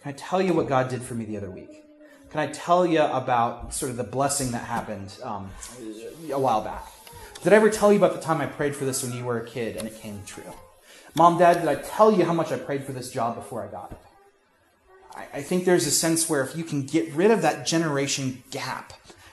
Can 0.01 0.13
I 0.13 0.17
tell 0.17 0.41
you 0.41 0.55
what 0.55 0.69
God 0.69 0.89
did 0.89 1.03
for 1.03 1.15
me 1.15 1.25
the 1.25 1.37
other 1.37 1.51
week? 1.51 1.83
Can 2.31 2.39
I 2.39 2.47
tell 2.47 2.87
you 2.87 3.03
about 3.03 3.75
sort 3.75 3.91
of 3.91 3.97
the 3.97 4.05
blessing 4.05 4.53
that 4.53 4.65
happened 4.65 5.13
um, 5.25 5.51
a 6.33 6.39
while 6.39 6.63
back? 6.63 6.87
Did 7.43 7.53
I 7.53 7.57
ever 7.57 7.69
tell 7.69 7.91
you 7.93 7.99
about 7.99 8.15
the 8.15 8.21
time 8.21 8.41
I 8.41 8.47
prayed 8.47 8.77
for 8.77 8.85
this 8.85 9.03
when 9.03 9.13
you 9.13 9.25
were 9.25 9.41
a 9.41 9.45
kid 9.45 9.77
and 9.77 9.89
it 9.89 10.01
came 10.01 10.23
true? 10.25 10.45
Mom, 11.17 11.37
Dad, 11.37 11.55
did 11.55 11.67
I 11.67 11.75
tell 11.75 12.13
you 12.13 12.25
how 12.25 12.33
much 12.33 12.53
I 12.53 12.59
prayed 12.59 12.85
for 12.85 12.93
this 12.93 13.11
job 13.11 13.35
before 13.35 13.65
I 13.65 13.67
got 13.67 13.91
it? 13.91 13.99
I, 15.17 15.39
I 15.39 15.43
think 15.43 15.65
there's 15.65 15.89
a 15.89 15.91
sense 15.91 16.31
where 16.31 16.45
if 16.45 16.55
you 16.55 16.63
can 16.63 16.87
get 16.87 17.13
rid 17.13 17.33
of 17.33 17.43
that 17.43 17.67
generation 17.67 18.45
gap 18.53 18.93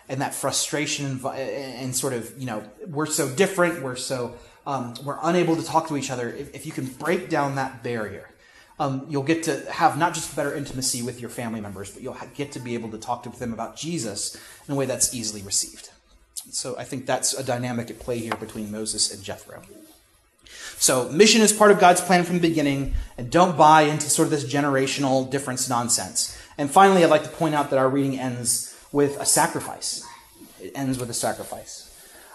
and 0.10 0.22
that 0.22 0.34
frustration 0.34 1.06
and, 1.06 1.26
and 1.26 1.96
sort 1.96 2.14
of, 2.14 2.34
you 2.38 2.46
know, 2.46 2.64
we're 2.88 3.06
so 3.06 3.30
different, 3.30 3.82
we're 3.82 3.96
so, 3.96 4.36
um, 4.66 4.94
we're 5.04 5.20
unable 5.22 5.56
to 5.56 5.64
talk 5.64 5.88
to 5.88 5.98
each 5.98 6.12
other, 6.12 6.30
if, 6.30 6.54
if 6.56 6.66
you 6.66 6.72
can 6.72 6.86
break 6.86 7.30
down 7.30 7.56
that 7.56 7.84
barrier, 7.84 8.30
um, 8.80 9.06
you'll 9.10 9.24
get 9.24 9.44
to 9.44 9.72
have 9.72 9.98
not 9.98 10.14
just 10.14 10.36
better 10.36 10.54
intimacy 10.54 11.02
with 11.02 11.20
your 11.20 11.30
family 11.30 11.62
members, 11.62 11.92
but 11.92 12.04
you'll 12.04 12.18
get 12.36 12.52
to 12.52 12.60
be 12.60 12.74
able 12.74 12.90
to 12.92 12.98
talk 12.98 13.24
to 13.24 13.30
them 13.30 13.54
about 13.54 13.76
Jesus 13.76 14.36
in 14.68 14.74
a 14.74 14.78
way 14.78 14.86
that's 14.86 15.14
easily 15.14 15.42
received. 15.42 15.90
So 16.52 16.78
I 16.78 16.84
think 16.84 17.06
that's 17.06 17.34
a 17.34 17.44
dynamic 17.44 17.90
at 17.90 18.00
play 18.00 18.20
here 18.20 18.36
between 18.36 18.72
Moses 18.72 19.14
and 19.14 19.24
Jethro. 19.24 19.62
So 20.78 21.10
mission 21.10 21.42
is 21.42 21.52
part 21.52 21.72
of 21.72 21.80
God's 21.80 22.02
plan 22.02 22.24
from 22.24 22.36
the 22.36 22.48
beginning, 22.48 22.94
and 23.18 23.32
don't 23.32 23.58
buy 23.58 23.82
into 23.82 24.10
sort 24.10 24.28
of 24.28 24.32
this 24.32 24.46
generational 24.46 25.30
difference 25.30 25.68
nonsense. 25.68 26.38
And 26.58 26.70
finally, 26.70 27.04
I'd 27.04 27.10
like 27.10 27.24
to 27.24 27.30
point 27.30 27.56
out 27.56 27.72
that 27.72 27.80
our 27.80 27.90
reading 27.90 28.20
ends 28.20 28.77
with 28.98 29.20
a 29.20 29.26
sacrifice. 29.26 30.04
It 30.60 30.72
ends 30.74 30.98
with 30.98 31.12
a 31.12 31.14
sacrifice. 31.14 31.74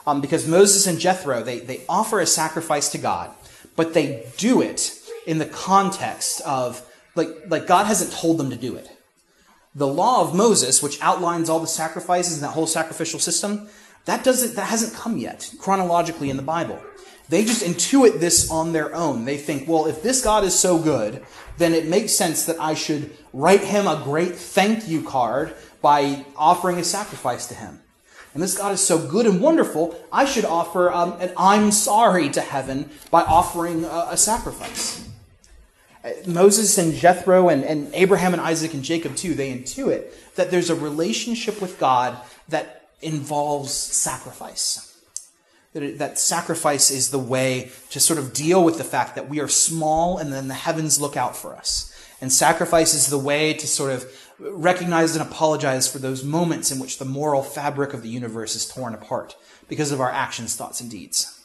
Um, 0.07 0.21
because 0.21 0.47
Moses 0.47 0.87
and 0.87 0.97
Jethro, 1.01 1.43
they, 1.43 1.59
they 1.59 1.83
offer 1.89 2.21
a 2.21 2.27
sacrifice 2.27 2.89
to 2.91 2.99
God, 2.99 3.35
but 3.75 3.95
they 3.95 4.27
do 4.37 4.63
it 4.63 4.97
in 5.27 5.39
the 5.39 5.47
context 5.47 6.41
of, 6.43 6.89
like, 7.17 7.31
like 7.49 7.67
God 7.67 7.87
hasn't 7.87 8.13
told 8.13 8.39
them 8.39 8.51
to 8.51 8.57
do 8.57 8.77
it. 8.77 8.89
The 9.75 9.89
law 9.89 10.21
of 10.23 10.37
Moses, 10.37 10.81
which 10.85 11.03
outlines 11.03 11.49
all 11.51 11.59
the 11.59 11.67
sacrifices 11.67 12.35
and 12.35 12.45
that 12.45 12.55
whole 12.55 12.69
sacrificial 12.69 13.19
system, 13.19 13.69
that 14.05 14.23
doesn't, 14.23 14.55
that 14.55 14.69
hasn't 14.69 14.95
come 14.95 15.19
yet 15.19 15.53
chronologically 15.59 16.31
in 16.31 16.37
the 16.37 16.45
Bible. 16.45 16.81
They 17.29 17.45
just 17.45 17.65
intuit 17.65 18.21
this 18.21 18.53
on 18.53 18.73
their 18.73 18.95
own. 18.95 19.25
They 19.25 19.39
think, 19.39 19.69
well, 19.69 19.87
if 19.87 20.01
this 20.05 20.23
God 20.23 20.45
is 20.45 20.57
so 20.57 20.79
good, 20.79 21.25
then 21.59 21.75
it 21.75 21.87
makes 21.89 22.13
sense 22.13 22.47
that 22.47 22.61
I 22.61 22.75
should 22.75 23.11
write 23.33 23.65
him 23.65 23.89
a 23.89 24.01
great 24.05 24.37
thank 24.37 24.87
you 24.87 25.03
card 25.03 25.57
by 25.83 26.25
offering 26.37 26.79
a 26.79 26.85
sacrifice 26.85 27.47
to 27.49 27.55
him. 27.55 27.81
And 28.35 28.43
this 28.43 28.57
God 28.57 28.73
is 28.73 28.81
so 28.81 28.99
good 28.99 29.27
and 29.27 29.41
wonderful, 29.41 29.99
I 30.11 30.25
should 30.25 30.47
offer 30.47 30.91
um, 30.91 31.21
an 31.21 31.33
I'm 31.37 31.71
sorry 31.71 32.31
to 32.31 32.41
heaven 32.41 32.89
by 33.11 33.23
offering 33.23 33.85
a, 33.85 34.09
a 34.11 34.17
sacrifice. 34.17 35.07
Uh, 36.03 36.11
Moses 36.27 36.79
and 36.79 36.95
Jethro 36.95 37.49
and, 37.49 37.63
and 37.63 37.91
Abraham 37.95 38.33
and 38.33 38.41
Isaac 38.41 38.73
and 38.73 38.83
Jacob, 38.83 39.17
too, 39.17 39.35
they 39.35 39.53
intuit 39.53 40.13
that 40.37 40.51
there's 40.51 40.71
a 40.71 40.75
relationship 40.75 41.61
with 41.61 41.79
God 41.79 42.17
that 42.49 42.89
involves 43.03 43.73
sacrifice. 43.73 44.89
That, 45.75 45.99
that 45.99 46.19
sacrifice 46.19 46.91
is 46.91 47.11
the 47.11 47.19
way 47.19 47.71
to 47.91 48.01
sort 48.01 48.19
of 48.19 48.33
deal 48.33 48.65
with 48.65 48.79
the 48.79 48.85
fact 48.85 49.15
that 49.15 49.29
we 49.29 49.41
are 49.41 49.49
small 49.49 50.19
and 50.19 50.33
then 50.33 50.49
the 50.49 50.55
heavens 50.55 51.01
look 51.01 51.17
out 51.17 51.37
for 51.37 51.55
us. 51.55 51.89
And 52.21 52.33
sacrifice 52.33 52.95
is 52.95 53.09
the 53.09 53.19
way 53.19 53.53
to 53.55 53.67
sort 53.67 53.91
of 53.91 54.07
recognize 54.39 55.15
and 55.17 55.27
apologize 55.27 55.91
for 55.91 55.99
those 55.99 56.25
moments 56.25 56.71
in 56.71 56.79
which 56.79 56.99
the 56.99 57.05
moral 57.05 57.43
fabric 57.43 57.95
of 57.95 58.03
the 58.03 58.09
universe 58.09 58.55
is 58.55 58.67
torn 58.67 58.95
apart 58.95 59.37
because 59.69 59.93
of 59.93 60.01
our 60.01 60.11
actions, 60.11 60.57
thoughts, 60.57 60.81
and 60.81 60.91
deeds. 60.91 61.41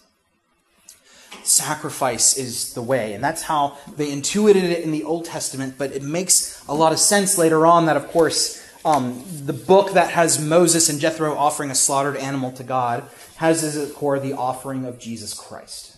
Sacrifice 1.43 2.38
is 2.38 2.73
the 2.73 2.82
way, 2.82 3.13
and 3.13 3.23
that's 3.23 3.43
how 3.43 3.78
they 3.95 4.12
intuited 4.12 4.63
it 4.63 4.84
in 4.84 4.91
the 4.91 5.04
Old 5.04 5.26
Testament, 5.26 5.76
but 5.78 5.91
it 5.91 6.04
makes 6.04 6.63
a 6.67 6.73
lot 6.73 6.91
of 6.91 7.00
sense 7.00 7.38
later 7.38 7.65
on 7.65 7.86
that, 7.86 7.97
of 7.97 8.08
course, 8.08 8.63
um, 8.84 9.23
the 9.45 9.54
book 9.54 9.93
that 9.93 10.12
has 10.12 10.39
Moses 10.39 10.89
and 10.89 11.00
Jethro 11.00 11.36
offering 11.36 11.71
a 11.71 11.76
slaughtered 11.76 12.17
animal 12.17 12.52
to 12.54 12.63
God 12.63 13.04
has 13.38 13.63
as 13.63 13.76
its 13.76 13.91
core 13.91 14.19
the 14.19 14.34
offering 14.34 14.86
of 14.86 15.00
Jesus 15.00 15.34
Christ. 15.34 15.97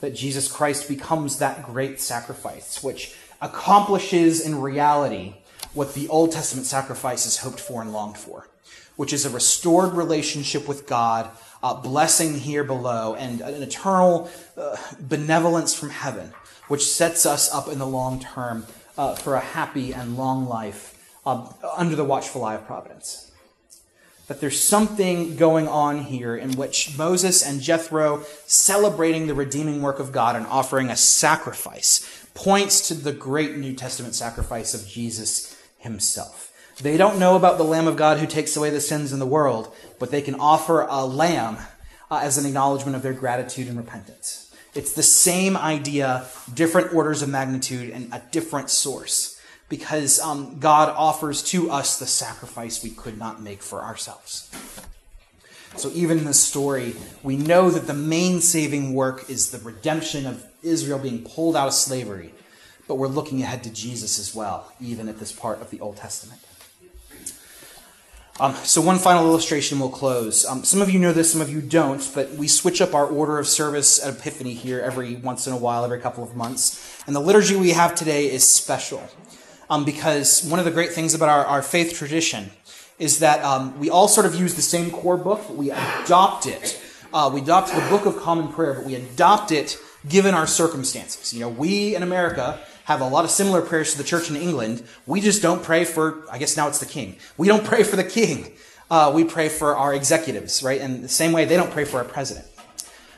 That 0.00 0.14
Jesus 0.14 0.50
Christ 0.50 0.88
becomes 0.88 1.38
that 1.38 1.64
great 1.64 2.00
sacrifice, 2.00 2.82
which 2.82 3.14
accomplishes 3.40 4.44
in 4.44 4.60
reality 4.60 5.34
what 5.74 5.94
the 5.94 6.08
Old 6.08 6.32
Testament 6.32 6.66
sacrifices 6.66 7.38
hoped 7.38 7.60
for 7.60 7.82
and 7.82 7.92
longed 7.92 8.18
for, 8.18 8.48
which 8.96 9.12
is 9.12 9.24
a 9.24 9.30
restored 9.30 9.94
relationship 9.94 10.66
with 10.66 10.86
God, 10.86 11.30
a 11.62 11.74
blessing 11.74 12.38
here 12.38 12.64
below, 12.64 13.14
and 13.14 13.40
an 13.40 13.62
eternal 13.62 14.30
uh, 14.56 14.76
benevolence 15.00 15.74
from 15.74 15.90
heaven, 15.90 16.32
which 16.68 16.86
sets 16.86 17.26
us 17.26 17.52
up 17.52 17.68
in 17.68 17.78
the 17.78 17.86
long 17.86 18.20
term 18.20 18.66
uh, 18.96 19.14
for 19.14 19.34
a 19.34 19.40
happy 19.40 19.92
and 19.92 20.16
long 20.16 20.46
life 20.46 20.94
uh, 21.24 21.48
under 21.76 21.94
the 21.94 22.04
watchful 22.04 22.44
eye 22.44 22.54
of 22.54 22.66
providence. 22.66 23.30
That 24.26 24.40
there's 24.40 24.60
something 24.60 25.36
going 25.36 25.68
on 25.68 26.04
here 26.04 26.36
in 26.36 26.52
which 26.52 26.98
Moses 26.98 27.42
and 27.42 27.62
Jethro, 27.62 28.24
celebrating 28.46 29.26
the 29.26 29.34
redeeming 29.34 29.80
work 29.80 30.00
of 30.00 30.12
God 30.12 30.36
and 30.36 30.46
offering 30.46 30.90
a 30.90 30.96
sacrifice, 30.96 32.26
points 32.34 32.86
to 32.88 32.94
the 32.94 33.12
great 33.12 33.56
New 33.56 33.72
Testament 33.72 34.14
sacrifice 34.14 34.74
of 34.74 34.86
Jesus 34.86 35.47
himself. 35.78 36.52
They 36.80 36.96
don't 36.96 37.18
know 37.18 37.34
about 37.34 37.58
the 37.58 37.64
Lamb 37.64 37.88
of 37.88 37.96
God 37.96 38.18
who 38.18 38.26
takes 38.26 38.56
away 38.56 38.70
the 38.70 38.80
sins 38.80 39.12
in 39.12 39.18
the 39.18 39.26
world, 39.26 39.74
but 39.98 40.10
they 40.10 40.22
can 40.22 40.36
offer 40.36 40.82
a 40.82 41.04
lamb 41.04 41.58
uh, 42.10 42.20
as 42.22 42.38
an 42.38 42.46
acknowledgement 42.46 42.94
of 42.94 43.02
their 43.02 43.12
gratitude 43.12 43.66
and 43.66 43.76
repentance. 43.76 44.54
It's 44.74 44.92
the 44.92 45.02
same 45.02 45.56
idea, 45.56 46.26
different 46.54 46.94
orders 46.94 47.22
of 47.22 47.28
magnitude, 47.28 47.90
and 47.90 48.12
a 48.12 48.22
different 48.30 48.70
source, 48.70 49.40
because 49.68 50.20
um, 50.20 50.60
God 50.60 50.88
offers 50.96 51.42
to 51.44 51.70
us 51.70 51.98
the 51.98 52.06
sacrifice 52.06 52.82
we 52.84 52.90
could 52.90 53.18
not 53.18 53.42
make 53.42 53.62
for 53.62 53.82
ourselves. 53.82 54.48
So 55.76 55.90
even 55.94 56.18
in 56.18 56.24
this 56.24 56.40
story, 56.40 56.94
we 57.22 57.36
know 57.36 57.70
that 57.70 57.86
the 57.86 57.94
main 57.94 58.40
saving 58.40 58.94
work 58.94 59.28
is 59.28 59.50
the 59.50 59.58
redemption 59.58 60.26
of 60.26 60.44
Israel 60.62 60.98
being 60.98 61.24
pulled 61.24 61.56
out 61.56 61.68
of 61.68 61.74
slavery 61.74 62.32
but 62.88 62.96
we're 62.96 63.06
looking 63.06 63.42
ahead 63.42 63.62
to 63.64 63.70
Jesus 63.70 64.18
as 64.18 64.34
well, 64.34 64.72
even 64.80 65.08
at 65.08 65.18
this 65.18 65.30
part 65.30 65.60
of 65.60 65.70
the 65.70 65.80
Old 65.80 65.98
Testament. 65.98 66.40
Um, 68.40 68.54
so, 68.54 68.80
one 68.80 68.98
final 68.98 69.26
illustration 69.26 69.80
will 69.80 69.90
close. 69.90 70.46
Um, 70.46 70.62
some 70.62 70.80
of 70.80 70.90
you 70.90 71.00
know 71.00 71.12
this, 71.12 71.32
some 71.32 71.40
of 71.40 71.50
you 71.50 71.60
don't, 71.60 72.08
but 72.14 72.30
we 72.32 72.46
switch 72.46 72.80
up 72.80 72.94
our 72.94 73.04
order 73.04 73.38
of 73.38 73.48
service 73.48 74.04
at 74.04 74.14
Epiphany 74.14 74.54
here 74.54 74.80
every 74.80 75.16
once 75.16 75.48
in 75.48 75.52
a 75.52 75.56
while, 75.56 75.84
every 75.84 75.98
couple 75.98 76.22
of 76.22 76.36
months. 76.36 77.02
And 77.06 77.16
the 77.16 77.20
liturgy 77.20 77.56
we 77.56 77.70
have 77.70 77.96
today 77.96 78.30
is 78.30 78.48
special 78.48 79.02
um, 79.68 79.84
because 79.84 80.44
one 80.44 80.60
of 80.60 80.64
the 80.64 80.70
great 80.70 80.92
things 80.92 81.14
about 81.14 81.28
our, 81.28 81.44
our 81.46 81.62
faith 81.62 81.94
tradition 81.94 82.50
is 83.00 83.18
that 83.18 83.42
um, 83.44 83.78
we 83.80 83.90
all 83.90 84.06
sort 84.06 84.24
of 84.24 84.36
use 84.36 84.54
the 84.54 84.62
same 84.62 84.90
core 84.90 85.16
book, 85.16 85.42
but 85.48 85.56
we 85.56 85.72
adopt 85.72 86.46
it. 86.46 86.80
Uh, 87.12 87.30
we 87.32 87.40
adopt 87.40 87.68
the 87.72 87.80
Book 87.88 88.06
of 88.06 88.18
Common 88.18 88.48
Prayer, 88.52 88.74
but 88.74 88.84
we 88.84 88.94
adopt 88.94 89.50
it 89.50 89.78
given 90.08 90.34
our 90.34 90.46
circumstances. 90.46 91.32
You 91.32 91.40
know, 91.40 91.48
we 91.48 91.94
in 91.94 92.02
America 92.02 92.60
have 92.88 93.02
a 93.02 93.06
lot 93.06 93.22
of 93.22 93.30
similar 93.30 93.60
prayers 93.60 93.92
to 93.92 93.98
the 93.98 94.02
church 94.02 94.30
in 94.30 94.36
England. 94.36 94.82
We 95.04 95.20
just 95.20 95.42
don't 95.42 95.62
pray 95.62 95.84
for, 95.84 96.24
I 96.32 96.38
guess 96.38 96.56
now 96.56 96.68
it's 96.68 96.78
the 96.78 96.86
king. 96.86 97.16
We 97.36 97.46
don't 97.46 97.62
pray 97.62 97.82
for 97.82 97.96
the 97.96 98.02
king. 98.02 98.50
Uh, 98.90 99.12
we 99.14 99.24
pray 99.24 99.50
for 99.50 99.76
our 99.76 99.92
executives, 99.92 100.62
right? 100.62 100.80
And 100.80 101.04
the 101.04 101.08
same 101.08 101.32
way 101.32 101.44
they 101.44 101.56
don't 101.56 101.70
pray 101.70 101.84
for 101.84 101.98
our 101.98 102.04
president. 102.04 102.46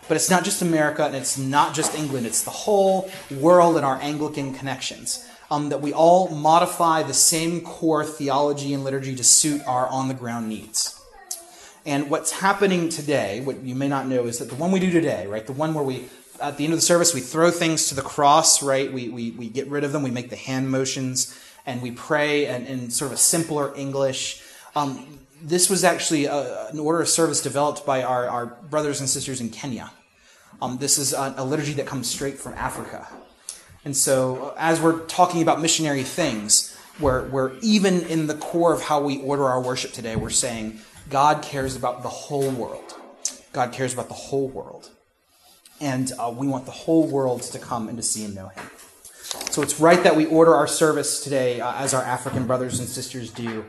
But 0.09 0.17
it's 0.17 0.29
not 0.29 0.43
just 0.43 0.61
America 0.61 1.05
and 1.05 1.15
it's 1.15 1.39
not 1.39 1.73
just 1.73 1.97
England, 1.97 2.27
it's 2.27 2.43
the 2.43 2.51
whole 2.51 3.09
world 3.39 3.77
and 3.77 3.87
our 3.87 3.97
Anglican 4.03 4.55
connections. 4.55 5.25
Um, 5.53 5.69
that 5.69 5.81
we 5.81 5.93
all 5.93 6.29
modify 6.35 7.05
the 7.05 7.15
same 7.15 7.61
core 7.61 8.05
theology 8.05 8.75
and 8.75 8.83
liturgy 8.83 9.15
to 9.15 9.23
suit 9.23 9.63
our 9.69 9.87
on 9.87 10.09
the 10.09 10.15
ground 10.15 10.49
needs. 10.49 11.01
And 11.87 12.11
what's 12.11 12.33
happening 12.33 12.89
today, 12.89 13.41
what 13.41 13.63
you 13.63 13.77
may 13.77 13.89
not 13.89 14.09
know, 14.09 14.27
is 14.27 14.39
that 14.39 14.49
the 14.49 14.57
one 14.57 14.73
we 14.73 14.81
do 14.81 14.91
today, 14.91 15.29
right, 15.29 15.47
the 15.47 15.53
one 15.53 15.75
where 15.75 15.85
we, 15.85 16.09
at 16.41 16.57
the 16.57 16.65
end 16.65 16.73
of 16.73 16.79
the 16.79 16.85
service, 16.85 17.15
we 17.15 17.21
throw 17.21 17.51
things 17.51 17.89
to 17.89 17.95
the 17.95 18.03
cross, 18.03 18.63
right, 18.63 18.93
we, 18.93 19.09
we, 19.09 19.31
we 19.33 19.49
get 19.49 19.69
rid 19.69 19.85
of 19.85 19.93
them, 19.93 20.03
we 20.03 20.11
make 20.11 20.31
the 20.31 20.37
hand 20.37 20.71
motions, 20.71 21.39
and 21.67 21.83
we 21.83 21.91
pray 21.91 22.47
in, 22.47 22.67
in 22.67 22.91
sort 22.91 23.11
of 23.11 23.15
a 23.15 23.21
simpler 23.21 23.75
English. 23.77 24.43
Um, 24.75 25.21
this 25.43 25.71
was 25.71 25.85
actually 25.85 26.27
a, 26.27 26.69
an 26.69 26.79
order 26.79 27.01
of 27.01 27.09
service 27.09 27.41
developed 27.41 27.87
by 27.87 28.03
our, 28.03 28.29
our 28.29 28.47
brothers 28.47 29.01
and 29.01 29.09
sisters 29.09 29.41
in 29.41 29.51
Kenya. 29.51 29.91
Um, 30.61 30.79
this 30.79 30.99
is 30.99 31.13
a, 31.13 31.35
a 31.39 31.45
liturgy 31.45 31.73
that 31.75 31.87
comes 31.87 32.09
straight 32.09 32.39
from 32.39 32.55
Africa. 32.55 33.09
And 33.85 33.97
so, 33.97 34.55
as 34.59 34.81
we're 34.81 35.01
talking 35.07 35.41
about 35.41 35.61
missionary 35.61 36.03
things, 36.03 36.77
where, 36.99 37.23
where 37.23 37.53
even 37.63 38.03
in 38.03 38.27
the 38.27 38.35
core 38.35 38.75
of 38.75 38.83
how 38.83 39.01
we 39.01 39.23
order 39.23 39.49
our 39.49 39.61
worship 39.61 39.93
today, 39.93 40.17
we're 40.17 40.31
saying 40.31 40.81
God 41.09 41.43
cares 41.43 41.77
about 41.77 42.03
the 42.03 42.09
whole 42.09 42.51
world. 42.51 42.95
God 43.53 43.73
cares 43.73 43.95
about 43.95 44.09
the 44.09 44.15
whole 44.15 44.49
world. 44.49 44.91
And 45.81 46.13
uh, 46.19 46.33
we 46.37 46.47
want 46.47 46.67
the 46.67 46.73
whole 46.73 47.07
world 47.07 47.43
to 47.43 47.59
come 47.59 47.89
and 47.89 47.97
to 47.97 48.03
see 48.03 48.25
and 48.25 48.35
know 48.35 48.49
Him. 48.49 48.71
So 49.51 49.63
it's 49.63 49.81
right 49.81 50.03
that 50.03 50.17
we 50.17 50.27
order 50.27 50.55
our 50.55 50.67
service 50.67 51.21
today 51.23 51.61
uh, 51.61 51.75
as 51.77 51.95
our 51.95 52.03
African 52.03 52.47
brothers 52.47 52.81
and 52.81 52.89
sisters 52.89 53.31
do. 53.31 53.65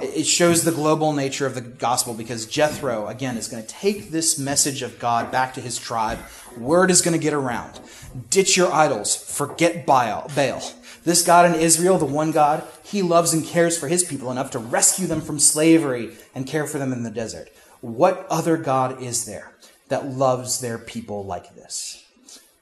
It 0.00 0.26
shows 0.26 0.64
the 0.64 0.72
global 0.72 1.12
nature 1.12 1.46
of 1.46 1.54
the 1.54 1.60
gospel 1.60 2.14
because 2.14 2.46
Jethro, 2.46 3.06
again, 3.06 3.36
is 3.36 3.46
going 3.46 3.62
to 3.62 3.68
take 3.68 4.10
this 4.10 4.40
message 4.40 4.82
of 4.82 4.98
God 4.98 5.30
back 5.30 5.54
to 5.54 5.60
his 5.60 5.78
tribe. 5.78 6.18
Word 6.58 6.90
is 6.90 7.00
going 7.00 7.16
to 7.16 7.22
get 7.22 7.32
around. 7.32 7.80
Ditch 8.28 8.56
your 8.56 8.72
idols. 8.72 9.14
Forget 9.14 9.86
Baal. 9.86 10.28
Baal. 10.34 10.62
This 11.04 11.24
God 11.24 11.54
in 11.54 11.60
Israel, 11.60 11.98
the 11.98 12.06
one 12.06 12.32
God, 12.32 12.64
he 12.82 13.02
loves 13.02 13.32
and 13.32 13.44
cares 13.44 13.78
for 13.78 13.86
his 13.86 14.02
people 14.02 14.32
enough 14.32 14.50
to 14.52 14.58
rescue 14.58 15.06
them 15.06 15.20
from 15.20 15.38
slavery 15.38 16.16
and 16.34 16.46
care 16.46 16.66
for 16.66 16.78
them 16.78 16.92
in 16.92 17.04
the 17.04 17.10
desert. 17.10 17.50
What 17.80 18.26
other 18.30 18.56
God 18.56 19.00
is 19.00 19.26
there 19.26 19.53
that 19.88 20.06
loves 20.06 20.60
their 20.60 20.78
people 20.78 21.24
like 21.24 21.54
this? 21.54 22.04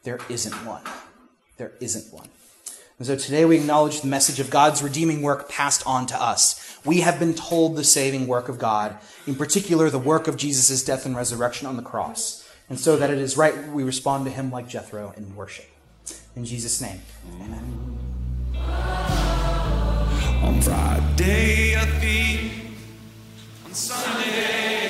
There 0.02 0.20
isn't 0.28 0.54
one. 0.66 0.82
There 1.56 1.72
isn't 1.80 2.12
one. 2.12 2.28
And 2.98 3.06
so 3.06 3.16
today 3.16 3.44
we 3.44 3.58
acknowledge 3.58 4.00
the 4.00 4.06
message 4.06 4.38
of 4.38 4.50
God's 4.50 4.82
redeeming 4.82 5.22
work 5.22 5.48
passed 5.48 5.85
on 5.87 6.06
to 6.06 6.22
us. 6.22 6.78
We 6.85 7.00
have 7.00 7.18
been 7.18 7.35
told 7.35 7.74
the 7.74 7.85
saving 7.85 8.26
work 8.26 8.48
of 8.48 8.58
God, 8.58 8.96
in 9.26 9.35
particular 9.35 9.90
the 9.90 9.98
work 9.98 10.28
of 10.28 10.37
Jesus' 10.37 10.85
death 10.85 11.04
and 11.06 11.16
resurrection 11.16 11.66
on 11.66 11.76
the 11.76 11.82
cross. 11.82 12.48
And 12.68 12.78
so 12.78 12.96
that 12.96 13.11
it 13.11 13.18
is 13.18 13.37
right 13.37 13.68
we 13.68 13.82
respond 13.82 14.24
to 14.26 14.30
him 14.30 14.50
like 14.50 14.68
Jethro 14.68 15.12
in 15.16 15.35
worship. 15.35 15.66
In 16.37 16.44
Jesus' 16.44 16.80
name, 16.80 17.00
amen. 17.40 17.98
On 20.42 20.61
Friday. 20.61 21.76
On 23.64 23.74
Sunday, 23.74 24.82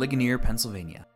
Ligonier, 0.00 0.38
Pennsylvania. 0.38 1.06